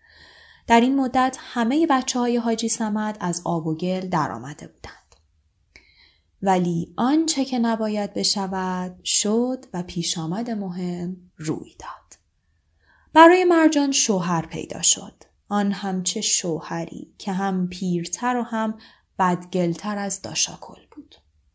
در 0.67 0.81
این 0.81 0.97
مدت 0.97 1.37
همه 1.41 1.87
بچه 1.87 2.19
های 2.19 2.37
حاجی 2.37 2.69
سمد 2.69 3.17
از 3.21 3.43
آب 3.45 3.67
و 3.67 3.75
گل 3.75 4.01
درآمده 4.01 4.67
بودند. 4.67 5.06
ولی 6.43 6.93
آنچه 6.97 7.45
که 7.45 7.59
نباید 7.59 8.15
بشود 8.15 9.05
شد 9.05 9.65
و 9.75 9.83
پیش 9.83 10.19
آمد 10.19 10.51
مهم 10.51 11.17
روی 11.37 11.71
داد. 11.79 12.19
برای 13.13 13.45
مرجان 13.45 13.93
شوهر 13.93 14.47
پیدا 14.47 14.83
شد. 14.83 15.15
آن 15.49 15.73
هم 15.73 16.03
چه 16.03 16.21
شوهری 16.21 17.15
که 17.19 17.33
هم 17.33 17.69
پیرتر 17.69 18.37
و 18.37 18.43
هم 18.43 18.79
بدگلتر 19.19 19.99
از 19.99 20.23
داشاکل 20.23 20.81
بود. 20.91 21.15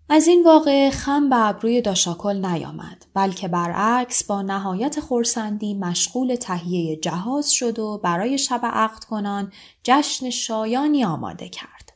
از 0.10 0.28
این 0.28 0.44
واقع 0.44 0.89
خم 0.89 1.30
به 1.30 1.36
ابروی 1.46 1.82
داشاکل 1.82 2.46
نیامد 2.46 3.06
بلکه 3.13 3.48
برعکس 3.48 4.24
با 4.24 4.41
نهایت 4.41 5.00
خورسندی 5.00 5.74
مشغول 5.74 6.36
تهیه 6.36 6.96
جهاز 6.96 7.52
شد 7.52 7.80
و 7.80 7.98
برای 8.04 8.38
شب 8.38 8.62
عقد 8.63 9.04
کنان 9.04 9.52
جشن 9.84 10.30
شایانی 10.30 11.06
آماده 11.06 11.50
کرد. 11.50 11.90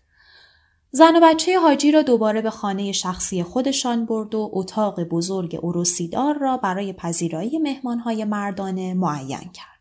زن 0.96 1.16
و 1.16 1.20
بچه 1.24 1.60
حاجی 1.60 1.92
را 1.92 2.02
دوباره 2.02 2.42
به 2.42 2.50
خانه 2.50 2.92
شخصی 2.92 3.44
خودشان 3.44 4.06
برد 4.06 4.36
و 4.36 4.50
اتاق 4.54 5.04
بزرگ 5.04 5.60
اروسیدار 5.64 6.38
را 6.38 6.58
برای 6.58 6.94
پذیرایی 6.94 7.60
مهمانهای 7.60 8.26
مردانه 8.26 8.94
معین 8.94 9.52
کرد. 9.54 9.80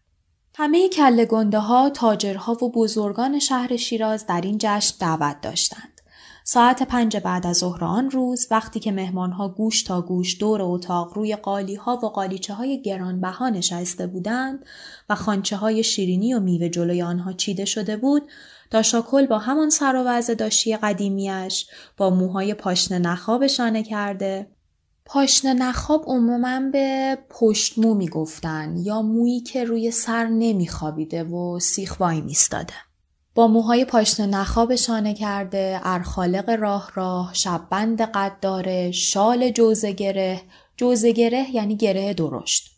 همه 0.54 0.88
کل 0.88 1.24
گنده 1.24 1.58
ها، 1.58 1.90
تاجرها 1.90 2.64
و 2.64 2.72
بزرگان 2.72 3.38
شهر 3.38 3.76
شیراز 3.76 4.26
در 4.26 4.40
این 4.40 4.58
جشن 4.60 4.96
دعوت 5.00 5.40
داشتند. 5.40 6.00
ساعت 6.46 6.82
پنج 6.82 7.16
بعد 7.16 7.46
از 7.46 7.56
ظهر 7.56 7.84
آن 7.84 8.10
روز 8.10 8.46
وقتی 8.50 8.80
که 8.80 8.92
مهمانها 8.92 9.48
گوش 9.48 9.82
تا 9.82 10.02
گوش 10.02 10.40
دور 10.40 10.62
اتاق 10.62 11.12
روی 11.14 11.36
قالی 11.36 11.74
ها 11.74 11.96
و 11.96 12.06
قالیچه 12.06 12.54
های 12.54 12.82
گرانبها 12.82 13.48
نشسته 13.48 14.06
بودند 14.06 14.66
و 15.08 15.14
خانچه 15.14 15.56
های 15.56 15.82
شیرینی 15.82 16.34
و 16.34 16.40
میوه 16.40 16.68
جلوی 16.68 17.02
آنها 17.02 17.32
چیده 17.32 17.64
شده 17.64 17.96
بود 17.96 18.22
داشاکل 18.74 19.26
با 19.26 19.38
همان 19.38 19.70
سر 19.70 19.96
و 19.96 20.02
وضع 20.02 20.34
داشتی 20.34 20.76
قدیمیش 20.76 21.66
با 21.96 22.10
موهای 22.10 22.54
پاشنه 22.54 22.98
نخاب 22.98 23.46
شانه 23.46 23.82
کرده 23.82 24.46
پاشنه 25.04 25.54
نخاب 25.54 26.04
عموما 26.06 26.60
به 26.72 27.18
پشت 27.30 27.78
مو 27.78 27.94
می‌گفتن 27.94 28.76
یا 28.76 29.02
مویی 29.02 29.40
که 29.40 29.64
روی 29.64 29.90
سر 29.90 30.26
نمیخوابیده 30.26 31.24
و 31.24 31.58
سیخ 31.58 32.00
وای 32.00 32.20
میستاده. 32.20 32.74
با 33.34 33.46
موهای 33.46 33.84
پاشنه 33.84 34.26
نخاب 34.26 34.74
شانه 34.74 35.14
کرده، 35.14 35.80
ارخالق 35.82 36.50
راه 36.50 36.90
راه، 36.94 37.30
شببند 37.34 38.00
قد 38.02 38.36
داره، 38.40 38.90
شال 38.90 39.50
جوزه 39.50 39.92
گره، 39.92 40.42
جوزه 40.76 41.12
گره 41.12 41.50
یعنی 41.50 41.76
گره 41.76 42.14
درشت. 42.14 42.73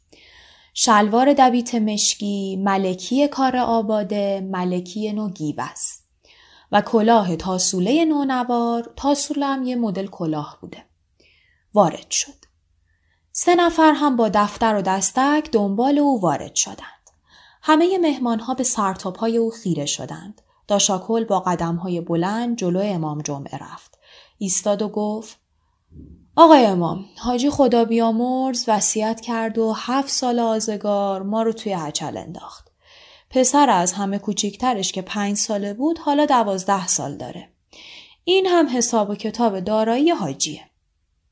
شلوار 0.78 1.32
دبیت 1.32 1.74
مشکی، 1.74 2.56
ملکی 2.56 3.28
کار 3.28 3.56
آباده، 3.56 4.40
ملکی 4.40 5.12
نو 5.12 5.28
گیبس 5.28 6.00
و 6.72 6.80
کلاه 6.80 7.36
تاسوله 7.36 8.04
نونوار، 8.04 8.92
تاسوله 8.96 9.46
هم 9.46 9.62
یه 9.62 9.76
مدل 9.76 10.06
کلاه 10.06 10.58
بوده. 10.60 10.84
وارد 11.74 12.10
شد. 12.10 12.44
سه 13.32 13.54
نفر 13.54 13.92
هم 13.92 14.16
با 14.16 14.28
دفتر 14.28 14.76
و 14.76 14.82
دستک 14.82 15.50
دنبال 15.52 15.98
او 15.98 16.20
وارد 16.20 16.54
شدند. 16.54 17.10
همه 17.62 17.98
مهمان 17.98 18.40
ها 18.40 18.54
به 18.54 18.64
سرتاپ 18.64 19.18
های 19.18 19.36
او 19.36 19.50
خیره 19.50 19.86
شدند. 19.86 20.42
داشاکل 20.68 21.24
با 21.24 21.40
قدم 21.40 21.76
های 21.76 22.00
بلند 22.00 22.56
جلو 22.56 22.80
امام 22.80 23.22
جمعه 23.22 23.58
رفت. 23.58 23.98
ایستاد 24.38 24.82
و 24.82 24.88
گفت 24.88 25.38
آقای 26.38 26.66
امام 26.66 27.04
حاجی 27.16 27.50
خدا 27.50 27.84
بیامرز 27.84 28.64
وصیت 28.68 29.20
کرد 29.20 29.58
و 29.58 29.72
هفت 29.72 30.08
سال 30.08 30.38
آزگار 30.38 31.22
ما 31.22 31.42
رو 31.42 31.52
توی 31.52 31.72
هچل 31.72 32.16
انداخت. 32.16 32.70
پسر 33.30 33.70
از 33.70 33.92
همه 33.92 34.18
کوچیکترش 34.18 34.92
که 34.92 35.02
پنج 35.02 35.36
ساله 35.36 35.74
بود 35.74 35.98
حالا 35.98 36.26
دوازده 36.26 36.86
سال 36.86 37.16
داره. 37.16 37.48
این 38.24 38.46
هم 38.46 38.68
حساب 38.68 39.10
و 39.10 39.14
کتاب 39.14 39.60
دارایی 39.60 40.10
حاجیه. 40.10 40.62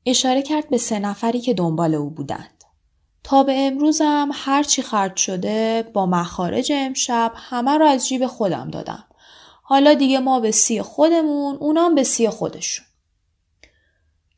اشاره 0.07 0.43
کرد 0.43 0.71
به 0.71 0.79
سه 0.79 0.99
نفری 0.99 1.41
که 1.41 1.55
دنبال 1.55 1.95
او 1.95 2.11
بودند. 2.11 2.65
تا 3.25 3.43
به 3.43 3.67
امروزم 3.67 4.31
هرچی 4.33 4.83
خرج 4.83 5.17
شده 5.17 5.91
با 5.93 6.07
مخارج 6.07 6.73
امشب 6.75 7.33
همه 7.35 7.79
رو 7.79 7.87
از 7.87 8.09
جیب 8.09 8.27
خودم 8.27 8.71
دادم. 8.71 9.05
حالا 9.63 9.95
دیگه 9.95 10.19
ما 10.19 10.41
به 10.41 10.51
سی 10.51 10.83
خودمون 10.83 11.57
اونام 11.57 11.95
به 11.95 12.03
سی 12.03 12.29
خودشون. 12.29 12.87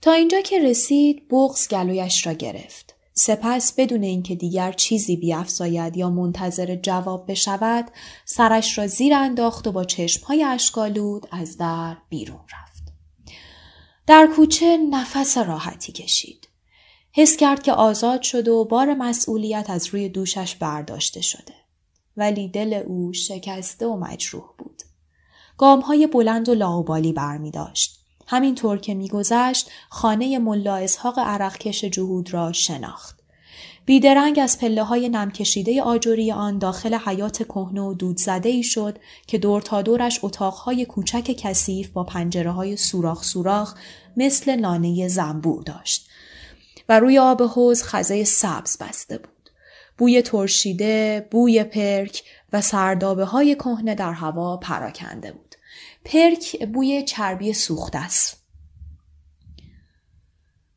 تا 0.02 0.12
اینجا 0.12 0.40
که 0.40 0.62
رسید 0.62 1.28
بغز 1.30 1.68
گلویش 1.68 2.26
را 2.26 2.32
گرفت. 2.32 2.96
سپس 3.18 3.72
بدون 3.72 4.02
اینکه 4.02 4.34
دیگر 4.34 4.72
چیزی 4.72 5.16
بیافزاید 5.16 5.96
یا 5.96 6.10
منتظر 6.10 6.74
جواب 6.74 7.30
بشود 7.30 7.90
سرش 8.24 8.78
را 8.78 8.86
زیر 8.86 9.14
انداخت 9.14 9.66
و 9.66 9.72
با 9.72 9.84
چشمهای 9.84 10.44
اشکالود 10.44 11.26
از 11.30 11.56
در 11.56 11.96
بیرون 12.08 12.40
رفت. 12.40 12.82
در 14.06 14.28
کوچه 14.36 14.76
نفس 14.76 15.38
راحتی 15.38 15.92
کشید. 15.92 16.48
حس 17.12 17.36
کرد 17.36 17.62
که 17.62 17.72
آزاد 17.72 18.22
شده 18.22 18.50
و 18.50 18.64
بار 18.64 18.94
مسئولیت 18.94 19.70
از 19.70 19.86
روی 19.86 20.08
دوشش 20.08 20.54
برداشته 20.54 21.20
شده. 21.20 21.54
ولی 22.16 22.48
دل 22.48 22.82
او 22.86 23.12
شکسته 23.12 23.86
و 23.86 23.96
مجروح 23.96 24.48
بود. 24.58 24.82
گامهای 25.58 26.06
بلند 26.06 26.48
و 26.48 26.54
لاوبالی 26.54 27.12
برمی 27.12 27.50
داشت. 27.50 27.95
همینطور 28.26 28.78
که 28.78 28.94
میگذشت 28.94 29.70
خانه 29.88 30.38
ملا 30.38 30.76
اسحاق 30.76 31.18
عرقکش 31.18 31.84
جهود 31.84 32.34
را 32.34 32.52
شناخت. 32.52 33.16
بیدرنگ 33.86 34.38
از 34.42 34.58
پله 34.58 34.82
های 34.82 35.08
نمکشیده 35.08 35.82
آجوری 35.82 36.32
آن 36.32 36.58
داخل 36.58 36.94
حیات 36.94 37.42
کهنه 37.42 37.80
و 37.80 37.94
دود 37.94 38.16
زده 38.18 38.48
ای 38.48 38.62
شد 38.62 38.98
که 39.26 39.38
دور 39.38 39.62
تا 39.62 39.82
دورش 39.82 40.20
اتاقهای 40.22 40.84
کوچک 40.84 41.36
کثیف 41.38 41.88
با 41.88 42.04
پنجره 42.04 42.50
های 42.50 42.76
سوراخ 42.76 43.24
سوراخ 43.24 43.74
مثل 44.16 44.60
لانه 44.60 45.08
زنبور 45.08 45.62
داشت 45.62 46.08
و 46.88 47.00
روی 47.00 47.18
آب 47.18 47.42
حوز 47.42 47.82
خزه 47.82 48.24
سبز 48.24 48.78
بسته 48.78 49.18
بود. 49.18 49.50
بوی 49.98 50.22
ترشیده، 50.22 51.26
بوی 51.30 51.64
پرک 51.64 52.22
و 52.52 52.60
سردابه 52.60 53.24
های 53.24 53.54
کهنه 53.54 53.94
در 53.94 54.12
هوا 54.12 54.56
پراکنده 54.56 55.32
بود. 55.32 55.45
پرک 56.06 56.64
بوی 56.64 57.02
چربی 57.02 57.52
سوخته 57.52 57.98
است. 57.98 58.42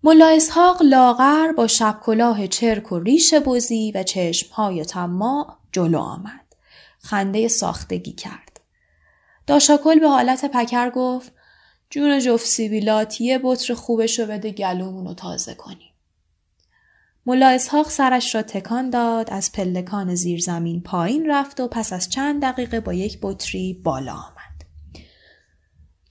ملا 0.04 0.28
اسحاق 0.28 0.82
لاغر 0.82 1.52
با 1.52 1.68
شب 1.68 2.00
کلاه 2.04 2.48
چرک 2.48 2.92
و 2.92 3.00
ریش 3.00 3.34
بزی 3.34 3.92
و 3.96 4.04
چشمهای 4.04 4.86
تماع 4.86 5.58
جلو 5.72 6.00
آمد. 6.00 6.56
خنده 7.00 7.48
ساختگی 7.48 8.12
کرد. 8.12 8.60
داشاکل 9.48 10.00
به 10.00 10.10
حالت 10.10 10.46
پکر 10.46 10.90
گفت 10.90 11.32
جون 11.90 12.20
جفت 12.20 12.46
سیبیلات 12.46 13.22
یه 13.22 13.40
بطر 13.44 13.74
خوبشو 13.74 14.26
بده 14.26 14.52
گلومون 14.52 15.06
رو 15.06 15.14
تازه 15.14 15.54
کنیم. 15.54 15.94
ملا 17.26 17.48
اسحاق 17.48 17.90
سرش 17.90 18.36
را 18.36 18.42
تکان 18.42 18.90
داد 18.90 19.30
از 19.32 19.52
پلکان 19.52 20.16
زیر 20.16 20.40
زمین 20.40 20.82
پایین 20.82 21.30
رفت 21.30 21.60
و 21.60 21.68
پس 21.68 21.94
از 21.94 22.10
چند 22.10 22.42
دقیقه 22.42 22.80
با 22.80 22.94
یک 22.94 23.20
بطری 23.22 23.74
بالا 23.84 24.14
آمد. 24.14 24.39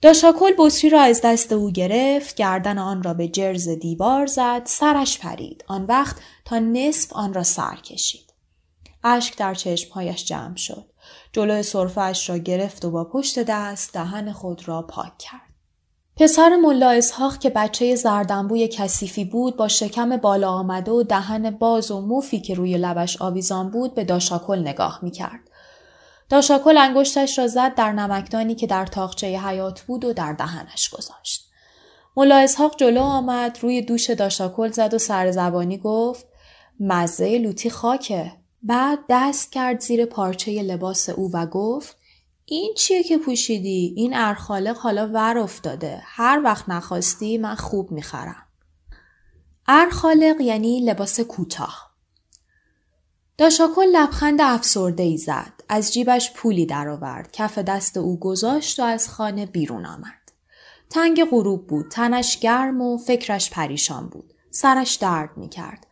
داشاکل 0.01 0.53
بطری 0.57 0.89
را 0.89 1.01
از 1.01 1.21
دست 1.23 1.51
او 1.51 1.71
گرفت 1.71 2.35
گردن 2.35 2.77
آن 2.77 3.03
را 3.03 3.13
به 3.13 3.27
جرز 3.27 3.69
دیوار 3.69 4.25
زد 4.25 4.61
سرش 4.65 5.19
پرید. 5.19 5.63
آن 5.67 5.85
وقت 5.85 6.15
تا 6.45 6.59
نصف 6.59 7.13
آن 7.13 7.33
را 7.33 7.43
سر 7.43 7.75
کشید. 7.75 8.33
اشک 9.03 9.37
در 9.37 9.53
چشمهایش 9.53 10.25
جمع 10.25 10.55
شد. 10.55 10.85
جلوی 11.33 11.63
صرفش 11.63 12.29
را 12.29 12.37
گرفت 12.37 12.85
و 12.85 12.91
با 12.91 13.03
پشت 13.03 13.39
دست 13.39 13.93
دهن 13.93 14.31
خود 14.31 14.67
را 14.67 14.81
پاک 14.81 15.17
کرد. 15.17 15.49
پسر 16.15 16.55
ملا 16.55 16.89
اسحاق 16.89 17.37
که 17.37 17.49
بچه 17.49 17.95
زردنبوی 17.95 18.67
کثیفی 18.67 19.25
بود 19.25 19.57
با 19.57 19.67
شکم 19.67 20.17
بالا 20.17 20.49
آمده 20.49 20.91
و 20.91 21.03
دهن 21.03 21.49
باز 21.51 21.91
و 21.91 22.01
موفی 22.01 22.39
که 22.39 22.53
روی 22.53 22.77
لبش 22.77 23.21
آویزان 23.21 23.69
بود 23.71 23.95
به 23.95 24.03
داشاکل 24.03 24.59
نگاه 24.59 24.99
می‌کرد. 25.01 25.39
داشاکل 26.29 26.77
انگشتش 26.77 27.39
را 27.39 27.47
زد 27.47 27.75
در 27.75 27.91
نمکدانی 27.91 28.55
که 28.55 28.67
در 28.67 28.85
تاقچه 28.85 29.27
حیات 29.27 29.81
بود 29.81 30.05
و 30.05 30.13
در 30.13 30.33
دهنش 30.33 30.89
گذاشت. 30.89 31.49
ملا 32.17 32.37
اسحاق 32.37 32.75
جلو 32.77 33.01
آمد 33.01 33.59
روی 33.61 33.81
دوش 33.81 34.09
داشاکل 34.09 34.71
زد 34.71 34.93
و 34.93 34.97
سرزبانی 34.97 35.77
گفت 35.77 36.25
مزه 36.79 37.37
لوتی 37.37 37.69
خاکه. 37.69 38.31
بعد 38.63 38.99
دست 39.09 39.51
کرد 39.51 39.79
زیر 39.79 40.05
پارچه 40.05 40.61
لباس 40.61 41.09
او 41.09 41.31
و 41.33 41.45
گفت 41.45 41.97
این 42.45 42.73
چیه 42.77 43.03
که 43.03 43.17
پوشیدی؟ 43.17 43.93
این 43.97 44.13
ارخالق 44.15 44.77
حالا 44.77 45.09
ور 45.13 45.37
افتاده. 45.37 46.01
هر 46.03 46.41
وقت 46.43 46.69
نخواستی 46.69 47.37
من 47.37 47.55
خوب 47.55 47.91
می‌خرم. 47.91 48.45
ارخالق 49.67 50.41
یعنی 50.41 50.79
لباس 50.79 51.19
کوتاه. 51.19 51.91
داشاکل 53.37 53.85
لبخند 53.93 54.41
افسرده 54.41 55.03
ای 55.03 55.17
زد. 55.17 55.58
از 55.69 55.93
جیبش 55.93 56.33
پولی 56.33 56.65
درآورد. 56.65 57.31
کف 57.31 57.57
دست 57.57 57.97
او 57.97 58.19
گذاشت 58.19 58.79
و 58.79 58.83
از 58.83 59.09
خانه 59.09 59.45
بیرون 59.45 59.85
آمد. 59.85 60.31
تنگ 60.89 61.23
غروب 61.25 61.67
بود. 61.67 61.91
تنش 61.91 62.39
گرم 62.39 62.81
و 62.81 62.97
فکرش 62.97 63.49
پریشان 63.49 64.09
بود. 64.09 64.33
سرش 64.51 64.95
درد 64.95 65.37
می 65.37 65.49
کرد. 65.49 65.87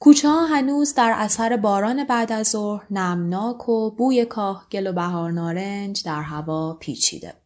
کوچه 0.00 0.28
ها 0.28 0.46
هنوز 0.46 0.94
در 0.94 1.14
اثر 1.16 1.56
باران 1.56 2.04
بعد 2.04 2.32
از 2.32 2.48
ظهر 2.48 2.84
نمناک 2.90 3.68
و 3.68 3.90
بوی 3.90 4.24
کاهگل 4.24 4.86
و 4.86 4.92
بهار 4.92 5.30
نارنج 5.30 6.02
در 6.04 6.22
هوا 6.22 6.74
پیچیده 6.80 7.28
بود. 7.28 7.42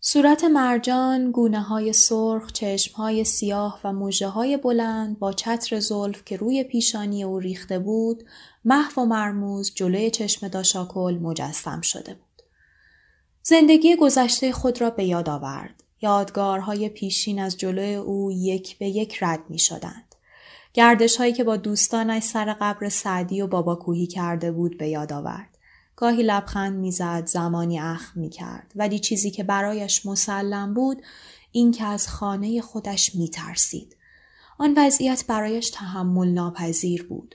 صورت 0.00 0.44
مرجان، 0.44 1.30
گونه 1.30 1.60
های 1.60 1.92
سرخ، 1.92 2.52
چشم 2.52 2.94
های 2.96 3.24
سیاه 3.24 3.80
و 3.84 3.92
موجه 3.92 4.26
های 4.26 4.56
بلند 4.56 5.18
با 5.18 5.32
چتر 5.32 5.80
زلف 5.80 6.24
که 6.24 6.36
روی 6.36 6.64
پیشانی 6.64 7.24
او 7.24 7.38
ریخته 7.38 7.78
بود، 7.78 8.24
محو 8.68 9.02
و 9.02 9.04
مرموز 9.04 9.72
جلوی 9.74 10.10
چشم 10.10 10.48
داشاکل 10.48 11.18
مجسم 11.22 11.80
شده 11.80 12.14
بود. 12.14 12.42
زندگی 13.42 13.96
گذشته 13.96 14.52
خود 14.52 14.80
را 14.80 14.90
به 14.90 15.04
یاد 15.04 15.28
آورد. 15.28 15.84
یادگارهای 16.02 16.88
پیشین 16.88 17.38
از 17.38 17.56
جلوی 17.56 17.94
او 17.94 18.32
یک 18.32 18.78
به 18.78 18.88
یک 18.88 19.18
رد 19.22 19.40
می 19.48 19.58
شدند. 19.58 20.14
گردش 20.74 21.16
هایی 21.16 21.32
که 21.32 21.44
با 21.44 21.56
دوستانش 21.56 22.22
سر 22.22 22.56
قبر 22.60 22.88
سعدی 22.88 23.40
و 23.40 23.46
بابا 23.46 23.74
کوهی 23.74 24.06
کرده 24.06 24.52
بود 24.52 24.78
به 24.78 24.88
یاد 24.88 25.12
آورد. 25.12 25.58
گاهی 25.96 26.22
لبخند 26.22 26.78
می‌زد 26.78 27.26
زمانی 27.26 27.80
اخ 27.80 28.16
می 28.16 28.30
کرد 28.30 28.72
ولی 28.76 28.98
چیزی 28.98 29.30
که 29.30 29.44
برایش 29.44 30.06
مسلم 30.06 30.74
بود 30.74 31.02
این 31.52 31.72
که 31.72 31.84
از 31.84 32.08
خانه 32.08 32.60
خودش 32.60 33.14
می 33.14 33.28
ترسید. 33.28 33.96
آن 34.58 34.74
وضعیت 34.76 35.24
برایش 35.28 35.70
تحمل 35.70 36.28
ناپذیر 36.28 37.06
بود. 37.06 37.34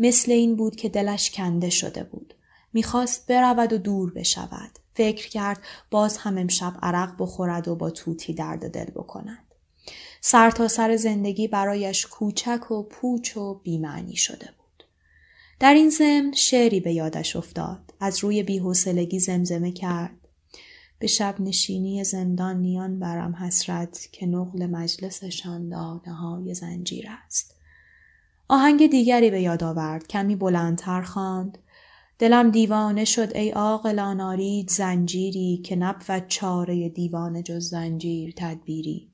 مثل 0.00 0.32
این 0.32 0.56
بود 0.56 0.76
که 0.76 0.88
دلش 0.88 1.30
کنده 1.30 1.70
شده 1.70 2.04
بود. 2.04 2.34
می‌خواست 2.72 3.26
برود 3.26 3.72
و 3.72 3.78
دور 3.78 4.12
بشود. 4.12 4.70
فکر 4.94 5.28
کرد 5.28 5.60
باز 5.90 6.16
هم 6.16 6.38
امشب 6.38 6.74
عرق 6.82 7.14
بخورد 7.18 7.68
و 7.68 7.76
با 7.76 7.90
توتی 7.90 8.34
درد 8.34 8.70
دل 8.70 8.90
بکند. 8.90 9.44
سر 10.20 10.50
تا 10.50 10.68
سر 10.68 10.96
زندگی 10.96 11.48
برایش 11.48 12.06
کوچک 12.06 12.70
و 12.70 12.82
پوچ 12.82 13.36
و 13.36 13.54
بیمعنی 13.54 14.16
شده 14.16 14.48
بود. 14.58 14.84
در 15.60 15.74
این 15.74 15.90
ضمن 15.90 16.32
شعری 16.32 16.80
به 16.80 16.92
یادش 16.92 17.36
افتاد. 17.36 17.94
از 18.00 18.18
روی 18.24 18.42
بیحوصلگی 18.42 19.18
زمزمه 19.18 19.72
کرد. 19.72 20.16
به 20.98 21.06
شب 21.06 21.34
نشینی 21.40 22.04
زندان 22.04 22.56
نیان 22.56 22.98
برم 22.98 23.34
حسرت 23.34 24.08
که 24.12 24.26
نقل 24.26 24.66
مجلسشان 24.66 25.68
دانه 25.68 26.14
های 26.14 26.54
زنجیر 26.54 27.06
است. 27.26 27.59
آهنگ 28.52 28.90
دیگری 28.90 29.30
به 29.30 29.42
یاد 29.42 29.64
آورد. 29.64 30.06
کمی 30.06 30.36
بلندتر 30.36 31.02
خواند. 31.02 31.58
دلم 32.18 32.50
دیوانه 32.50 33.04
شد 33.04 33.36
ای 33.36 33.50
عاقلان 33.50 34.20
آرید 34.20 34.70
زنجیری 34.70 35.62
که 35.64 35.76
نبود 35.76 36.26
چاره 36.28 36.88
دیوانه 36.88 37.42
جز 37.42 37.68
زنجیر 37.68 38.34
تدبیری. 38.36 39.10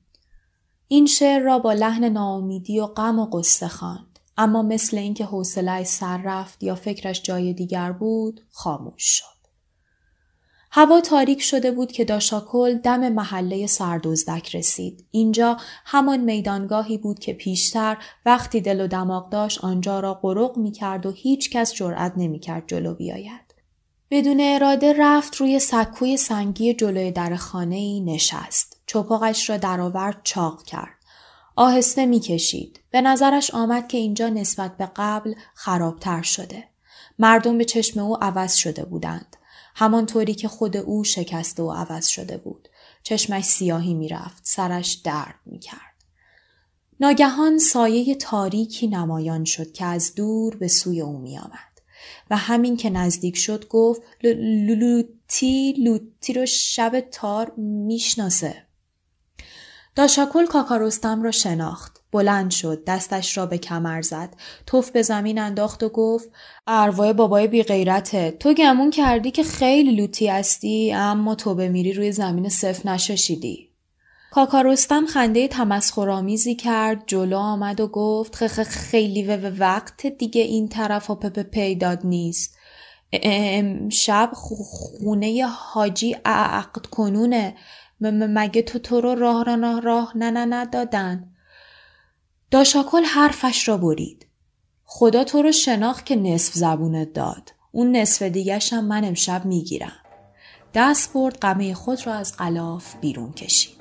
این 0.87 1.05
شعر 1.05 1.39
را 1.39 1.59
با 1.59 1.73
لحن 1.73 2.03
ناامیدی 2.03 2.79
و 2.79 2.85
غم 2.85 3.19
و 3.19 3.25
قصه 3.25 3.67
خواند. 3.67 4.19
اما 4.37 4.61
مثل 4.61 4.97
اینکه 4.97 5.25
حوصلهاش 5.25 5.87
سر 5.87 6.21
رفت 6.25 6.63
یا 6.63 6.75
فکرش 6.75 7.21
جای 7.21 7.53
دیگر 7.53 7.91
بود 7.91 8.41
خاموش 8.51 9.03
شد. 9.03 9.36
هوا 10.77 11.01
تاریک 11.01 11.41
شده 11.41 11.71
بود 11.71 11.91
که 11.91 12.05
داشاکل 12.05 12.77
دم 12.77 13.09
محله 13.09 13.67
سردوزدک 13.67 14.55
رسید. 14.55 15.05
اینجا 15.11 15.57
همان 15.85 16.19
میدانگاهی 16.19 16.97
بود 16.97 17.19
که 17.19 17.33
پیشتر 17.33 17.97
وقتی 18.25 18.61
دل 18.61 18.81
و 18.81 18.87
دماغ 18.87 19.29
داشت 19.29 19.63
آنجا 19.63 19.99
را 19.99 20.13
قرق 20.13 20.57
می 20.57 20.71
کرد 20.71 21.05
و 21.05 21.11
هیچ 21.11 21.49
کس 21.49 21.73
جرأت 21.73 22.13
نمی 22.17 22.39
کرد 22.39 22.63
جلو 22.67 22.93
بیاید. 22.93 23.53
بدون 24.11 24.37
اراده 24.41 24.95
رفت 24.97 25.35
روی 25.35 25.59
سکوی 25.59 26.17
سنگی 26.17 26.73
جلوی 26.73 27.11
در 27.11 27.35
خانه 27.35 27.75
ای 27.75 28.01
نشست. 28.01 28.81
چپاقش 28.87 29.49
را 29.49 29.57
درآورد 29.57 30.21
چاق 30.23 30.63
کرد. 30.63 30.97
آهسته 31.55 32.05
می‌کشید. 32.05 32.79
به 32.91 33.01
نظرش 33.01 33.51
آمد 33.53 33.87
که 33.87 33.97
اینجا 33.97 34.29
نسبت 34.29 34.77
به 34.77 34.89
قبل 34.95 35.33
خرابتر 35.53 36.21
شده. 36.21 36.63
مردم 37.19 37.57
به 37.57 37.65
چشم 37.65 37.99
او 37.99 38.23
عوض 38.23 38.55
شده 38.55 38.85
بودند. 38.85 39.37
همانطوری 39.79 40.33
که 40.33 40.47
خود 40.47 40.77
او 40.77 41.03
شکسته 41.03 41.63
و 41.63 41.71
عوض 41.71 42.07
شده 42.07 42.37
بود. 42.37 42.69
چشمش 43.03 43.43
سیاهی 43.43 43.93
می‌رفت. 43.93 44.41
سرش 44.43 44.93
درد 44.93 45.39
می‌کرد. 45.45 46.03
ناگهان 46.99 47.59
سایه 47.59 48.15
تاریکی 48.15 48.87
نمایان 48.87 49.45
شد 49.45 49.71
که 49.71 49.85
از 49.85 50.15
دور 50.15 50.55
به 50.55 50.67
سوی 50.67 51.01
او 51.01 51.17
میآمد. 51.17 51.81
و 52.29 52.37
همین 52.37 52.77
که 52.77 52.89
نزدیک 52.89 53.37
شد 53.37 53.67
گفت 53.67 54.01
لوتی 54.23 55.73
لوتی 55.73 56.33
رو 56.33 56.45
شب 56.45 56.99
تار 56.99 57.51
می‌شناسه. 57.57 58.63
داشاکل 59.95 60.45
کاکارستم 60.45 61.23
را 61.23 61.31
شناخت. 61.31 61.96
بلند 62.11 62.51
شد. 62.51 62.83
دستش 62.85 63.37
را 63.37 63.45
به 63.45 63.57
کمر 63.57 64.01
زد. 64.01 64.29
توف 64.65 64.91
به 64.91 65.01
زمین 65.01 65.39
انداخت 65.39 65.83
و 65.83 65.89
گفت 65.89 66.29
اروای 66.67 67.13
بابای 67.13 67.47
بی 67.47 67.63
غیرته. 67.63 68.31
تو 68.31 68.53
گمون 68.53 68.91
کردی 68.91 69.31
که 69.31 69.43
خیلی 69.43 69.95
لوتی 69.95 70.27
هستی 70.27 70.93
اما 70.93 71.35
تو 71.35 71.55
بمیری 71.55 71.93
روی 71.93 72.11
زمین 72.11 72.49
صف 72.49 72.85
نششیدی. 72.85 73.67
کاکارستم 74.31 75.05
خنده 75.05 75.47
تمسخرآمیزی 75.47 76.55
کرد 76.55 77.03
جلو 77.07 77.37
آمد 77.37 77.79
و 77.79 77.87
گفت 77.87 78.47
خ 78.47 78.61
خیلی 78.61 79.23
و 79.23 79.49
وقت 79.49 80.05
دیگه 80.07 80.41
این 80.41 80.67
طرف 80.67 81.09
و 81.09 81.15
پپ 81.15 81.39
پیداد 81.39 81.99
نیست 82.03 82.57
شب 83.91 84.29
خونه 84.33 85.45
حاجی 85.45 86.15
عقد 86.25 86.85
کنونه 86.85 87.55
مگه 88.01 88.61
تو 88.61 88.79
تو 88.79 89.01
رو 89.01 89.15
راه 89.15 89.43
راه 89.43 89.81
راه 89.81 90.17
نه 90.17 90.31
نه 90.31 90.45
ندادن 90.45 91.36
داشاکل 92.51 93.03
حرفش 93.03 93.67
را 93.67 93.77
برید 93.77 94.27
خدا 94.85 95.23
تو 95.23 95.41
رو 95.41 95.51
شناخت 95.51 96.05
که 96.05 96.15
نصف 96.15 96.53
زبونت 96.53 97.13
داد. 97.13 97.53
اون 97.71 97.95
نصف 97.95 98.21
دیگشم 98.21 98.83
من 98.83 99.03
امشب 99.03 99.45
می‌گیرم. 99.45 99.91
دست 100.73 101.13
برد 101.13 101.37
قمه 101.37 101.73
خود 101.73 102.07
را 102.07 102.13
از 102.13 102.37
قلاف 102.37 102.95
بیرون 102.95 103.31
کشید. 103.31 103.77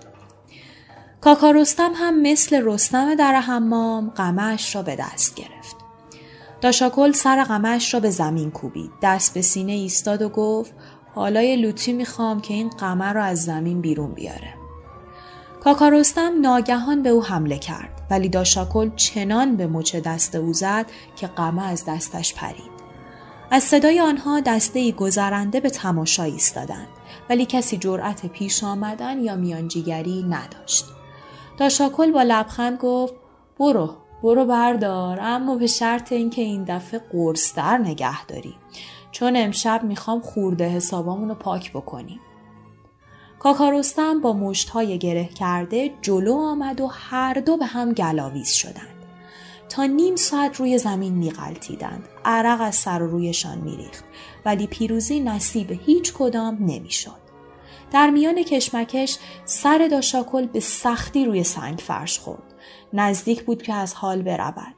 کاکا 1.20 1.50
رستم 1.50 1.92
هم 1.94 2.22
مثل 2.22 2.62
رستم 2.64 3.14
در 3.14 3.34
حمام 3.34 4.10
قمهش 4.10 4.74
را 4.74 4.82
به 4.82 4.96
دست 4.96 5.34
گرفت. 5.34 5.76
داشاکل 6.60 7.12
سر 7.12 7.44
قمهش 7.44 7.94
را 7.94 8.00
به 8.00 8.10
زمین 8.10 8.50
کوبید. 8.50 8.90
دست 9.02 9.34
به 9.34 9.42
سینه 9.42 9.72
ایستاد 9.72 10.22
و 10.22 10.28
گفت 10.28 10.74
حالای 11.14 11.56
لوتی 11.56 11.92
می‌خوام 11.92 12.40
که 12.40 12.54
این 12.54 12.68
قمر 12.68 13.12
رو 13.12 13.22
از 13.22 13.44
زمین 13.44 13.80
بیرون 13.80 14.14
بیاره. 14.14 14.54
کاکارستم 15.60 16.40
ناگهان 16.40 17.02
به 17.02 17.08
او 17.08 17.24
حمله 17.24 17.58
کرد. 17.58 17.95
ولی 18.10 18.28
داشاکل 18.28 18.90
چنان 18.96 19.56
به 19.56 19.66
مچ 19.66 19.96
دست 19.96 20.34
او 20.34 20.52
زد 20.52 20.86
که 21.16 21.26
قمه 21.26 21.64
از 21.64 21.84
دستش 21.84 22.34
پرید. 22.34 22.76
از 23.50 23.62
صدای 23.62 24.00
آنها 24.00 24.40
دسته 24.40 24.78
ای 24.78 24.92
گذرنده 24.92 25.60
به 25.60 25.70
تماشا 25.70 26.22
ایستادند 26.22 26.88
ولی 27.30 27.46
کسی 27.46 27.76
جرأت 27.76 28.26
پیش 28.26 28.64
آمدن 28.64 29.18
یا 29.24 29.36
میانجیگری 29.36 30.22
نداشت. 30.22 30.84
داشاکل 31.58 32.12
با 32.12 32.22
لبخند 32.22 32.78
گفت 32.78 33.14
برو 33.58 33.94
برو 34.22 34.44
بردار 34.44 35.18
اما 35.20 35.56
به 35.56 35.66
شرط 35.66 36.12
اینکه 36.12 36.42
این 36.42 36.64
دفعه 36.64 37.00
قرصتر 37.12 37.78
نگه 37.78 38.26
داری 38.26 38.54
چون 39.10 39.36
امشب 39.36 39.80
می‌خوام 39.84 40.20
خورده 40.20 40.68
حسابامون 40.68 41.28
رو 41.28 41.34
پاک 41.34 41.72
بکنیم. 41.72 42.20
کاکارستم 43.46 44.20
با 44.20 44.32
مشتهای 44.32 44.98
گره 44.98 45.24
کرده 45.24 45.94
جلو 46.02 46.34
آمد 46.34 46.80
و 46.80 46.86
هر 46.86 47.34
دو 47.34 47.56
به 47.56 47.66
هم 47.66 47.92
گلاویز 47.92 48.50
شدند. 48.50 49.04
تا 49.68 49.84
نیم 49.84 50.16
ساعت 50.16 50.56
روی 50.56 50.78
زمین 50.78 51.14
میغلطیدند. 51.14 52.08
عرق 52.24 52.60
از 52.60 52.74
سر 52.74 53.02
و 53.02 53.10
رویشان 53.10 53.58
میریخت 53.58 54.04
ولی 54.44 54.66
پیروزی 54.66 55.20
نصیب 55.20 55.80
هیچ 55.86 56.12
کدام 56.12 56.56
نمی‌شد. 56.60 57.20
در 57.92 58.10
میان 58.10 58.42
کشمکش 58.42 59.18
سر 59.44 59.88
داشاکل 59.90 60.46
به 60.46 60.60
سختی 60.60 61.24
روی 61.24 61.44
سنگ 61.44 61.78
فرش 61.78 62.18
خورد. 62.18 62.54
نزدیک 62.92 63.44
بود 63.44 63.62
که 63.62 63.74
از 63.74 63.94
حال 63.94 64.22
برود. 64.22 64.74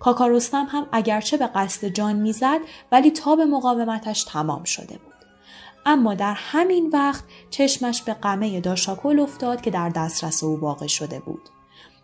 کاکارستم 0.00 0.66
هم 0.70 0.86
اگرچه 0.92 1.36
به 1.36 1.46
قصد 1.46 1.86
جان 1.86 2.16
می‌زد 2.16 2.60
ولی 2.92 3.10
تا 3.10 3.36
به 3.36 3.44
مقاومتش 3.44 4.24
تمام 4.24 4.64
شده 4.64 4.98
بود. 4.98 5.11
اما 5.86 6.14
در 6.14 6.34
همین 6.36 6.90
وقت 6.92 7.24
چشمش 7.50 8.02
به 8.02 8.14
قمه 8.14 8.60
داشاکل 8.60 9.20
افتاد 9.20 9.60
که 9.60 9.70
در 9.70 9.88
دسترس 9.88 10.44
او 10.44 10.60
واقع 10.60 10.86
شده 10.86 11.20
بود. 11.20 11.48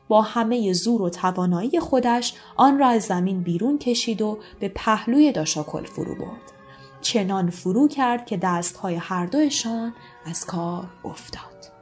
با 0.09 0.23
همه 0.23 0.73
زور 0.73 1.03
و 1.03 1.11
توانایی 1.11 1.81
خودش 1.81 2.35
آن 2.57 2.79
را 2.79 2.89
از 2.89 3.03
زمین 3.03 3.43
بیرون 3.43 3.79
کشید 3.79 4.23
و 4.23 4.39
به 4.61 4.69
پهلوی 4.69 5.33
داشاکل 5.33 5.85
فرو 5.85 6.15
برد. 6.15 6.53
چنان 7.01 7.51
فرو 7.51 7.89
کرد 7.89 8.27
که 8.27 8.37
دستهای 8.37 8.95
هر 8.95 9.27
دوشان 9.27 9.95
از 10.27 10.47
کار 10.47 10.87
افتاد. 11.05 11.73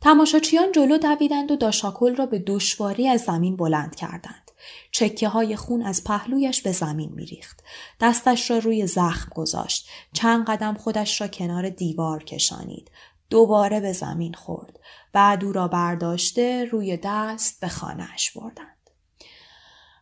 تماشاچیان 0.00 0.72
جلو 0.72 0.98
دویدند 0.98 1.50
و 1.50 1.56
داشاکل 1.56 2.16
را 2.16 2.26
به 2.26 2.38
دشواری 2.38 3.08
از 3.08 3.20
زمین 3.20 3.56
بلند 3.56 3.94
کردند. 3.94 4.47
چکه 4.90 5.28
های 5.28 5.56
خون 5.56 5.82
از 5.82 6.04
پهلویش 6.04 6.62
به 6.62 6.72
زمین 6.72 7.12
میریخت. 7.14 7.60
دستش 8.00 8.50
را 8.50 8.58
روی 8.58 8.86
زخم 8.86 9.30
گذاشت. 9.34 9.88
چند 10.12 10.46
قدم 10.46 10.74
خودش 10.74 11.20
را 11.20 11.28
کنار 11.28 11.68
دیوار 11.68 12.24
کشانید. 12.24 12.90
دوباره 13.30 13.80
به 13.80 13.92
زمین 13.92 14.34
خورد. 14.34 14.80
بعد 15.12 15.44
او 15.44 15.52
را 15.52 15.68
برداشته 15.68 16.64
روی 16.64 16.98
دست 17.02 17.60
به 17.60 17.68
خانهاش 17.68 18.30
بردند. 18.30 18.78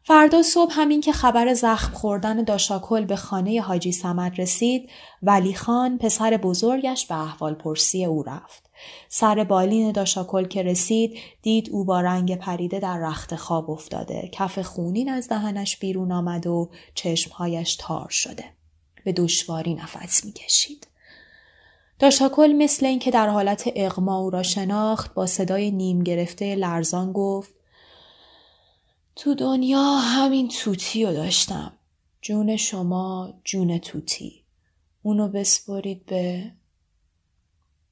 فردا 0.07 0.43
صبح 0.43 0.73
همین 0.75 1.01
که 1.01 1.13
خبر 1.13 1.55
زخم 1.55 1.93
خوردن 1.93 2.45
داشاکل 2.45 3.05
به 3.05 3.17
خانه 3.17 3.61
حاجی 3.61 3.93
سمد 3.93 4.41
رسید 4.41 4.91
ولی 5.23 5.55
خان 5.55 5.99
پسر 5.99 6.37
بزرگش 6.37 7.07
به 7.07 7.15
احوال 7.15 7.55
پرسی 7.55 8.05
او 8.05 8.23
رفت. 8.23 8.66
سر 9.09 9.45
بالین 9.45 9.93
داشاکل 9.93 10.45
که 10.47 10.63
رسید 10.63 11.19
دید 11.43 11.71
او 11.71 11.85
با 11.85 12.01
رنگ 12.01 12.37
پریده 12.37 12.79
در 12.79 12.99
رخت 12.99 13.37
خواب 13.37 13.71
افتاده 13.71 14.29
کف 14.33 14.59
خونین 14.59 15.09
از 15.09 15.29
دهنش 15.29 15.77
بیرون 15.77 16.13
آمد 16.13 16.47
و 16.47 16.71
چشمهایش 16.95 17.77
تار 17.77 18.09
شده 18.09 18.45
به 19.05 19.13
دشواری 19.13 19.75
نفس 19.75 20.25
می‌کشید 20.25 20.87
داشاکل 21.99 22.53
مثل 22.53 22.87
اینکه 22.87 23.11
در 23.11 23.29
حالت 23.29 23.71
اغما 23.77 24.19
او 24.19 24.31
را 24.31 24.43
شناخت 24.43 25.15
با 25.15 25.27
صدای 25.27 25.71
نیم 25.71 26.03
گرفته 26.03 26.55
لرزان 26.55 27.13
گفت 27.13 27.55
تو 29.17 29.35
دنیا 29.35 29.97
همین 29.97 30.49
توتی 30.49 31.05
رو 31.05 31.13
داشتم. 31.13 31.73
جون 32.23 32.57
شما 32.57 33.35
جون 33.45 33.79
توتی. 33.79 34.43
اونو 35.03 35.29
بسپرید 35.29 36.07
به 36.07 36.53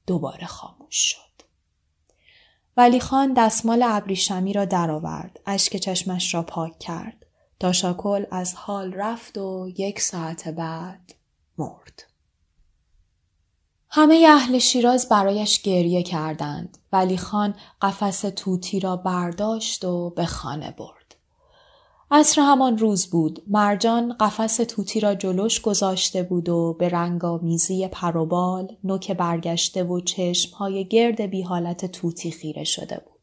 دوباره 0.07 0.45
خاموش 0.45 0.95
شد. 0.95 1.25
ولی 2.77 2.99
خان 2.99 3.33
دستمال 3.33 3.83
ابریشمی 3.83 4.53
را 4.53 4.65
درآورد. 4.65 5.39
اشک 5.45 5.77
چشمش 5.77 6.33
را 6.33 6.43
پاک 6.43 6.79
کرد. 6.79 7.25
داشاکل 7.59 8.25
از 8.31 8.55
حال 8.55 8.93
رفت 8.93 9.37
و 9.37 9.69
یک 9.77 10.01
ساعت 10.01 10.47
بعد 10.47 11.13
مرد. 11.57 12.03
همه 13.89 14.27
اهل 14.29 14.59
شیراز 14.59 15.09
برایش 15.09 15.61
گریه 15.61 16.03
کردند 16.03 16.77
ولی 16.91 17.17
خان 17.17 17.55
قفس 17.81 18.21
توتی 18.21 18.79
را 18.79 18.95
برداشت 18.95 19.85
و 19.85 20.09
به 20.09 20.25
خانه 20.25 20.71
برد. 20.71 21.04
عصر 22.11 22.41
همان 22.41 22.77
روز 22.77 23.07
بود. 23.07 23.43
مرجان 23.47 24.13
قفس 24.13 24.55
توتی 24.55 24.99
را 24.99 25.15
جلوش 25.15 25.61
گذاشته 25.61 26.23
بود 26.23 26.49
و 26.49 26.75
به 26.79 26.89
رنگامیزی 26.89 27.87
پروبال 27.87 28.75
نوک 28.83 29.11
برگشته 29.11 29.83
و 29.83 29.99
چشمهای 29.99 30.87
گرد 30.87 31.21
بی 31.21 31.41
حالت 31.41 31.85
توتی 31.85 32.31
خیره 32.31 32.63
شده 32.63 32.95
بود. 33.05 33.15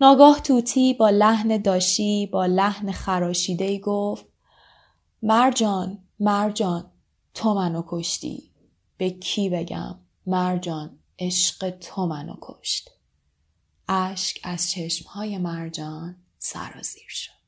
ناگاه 0.00 0.40
توتی 0.40 0.94
با 0.94 1.10
لحن 1.10 1.56
داشی 1.56 2.26
با 2.26 2.46
لحن 2.46 2.92
خراشیده 2.92 3.78
گفت 3.78 4.26
مرجان 5.22 5.98
مرجان 6.20 6.90
تو 7.34 7.54
منو 7.54 7.82
کشتی 7.86 8.50
به 8.96 9.10
کی 9.10 9.48
بگم 9.48 9.98
مرجان 10.26 10.98
عشق 11.18 11.70
تو 11.70 12.06
منو 12.06 12.34
کشت 12.40 12.90
اشک 13.88 14.40
از 14.42 14.70
چشمهای 14.70 15.38
مرجان 15.38 16.16
سرازیر 16.38 17.08
شد 17.08 17.39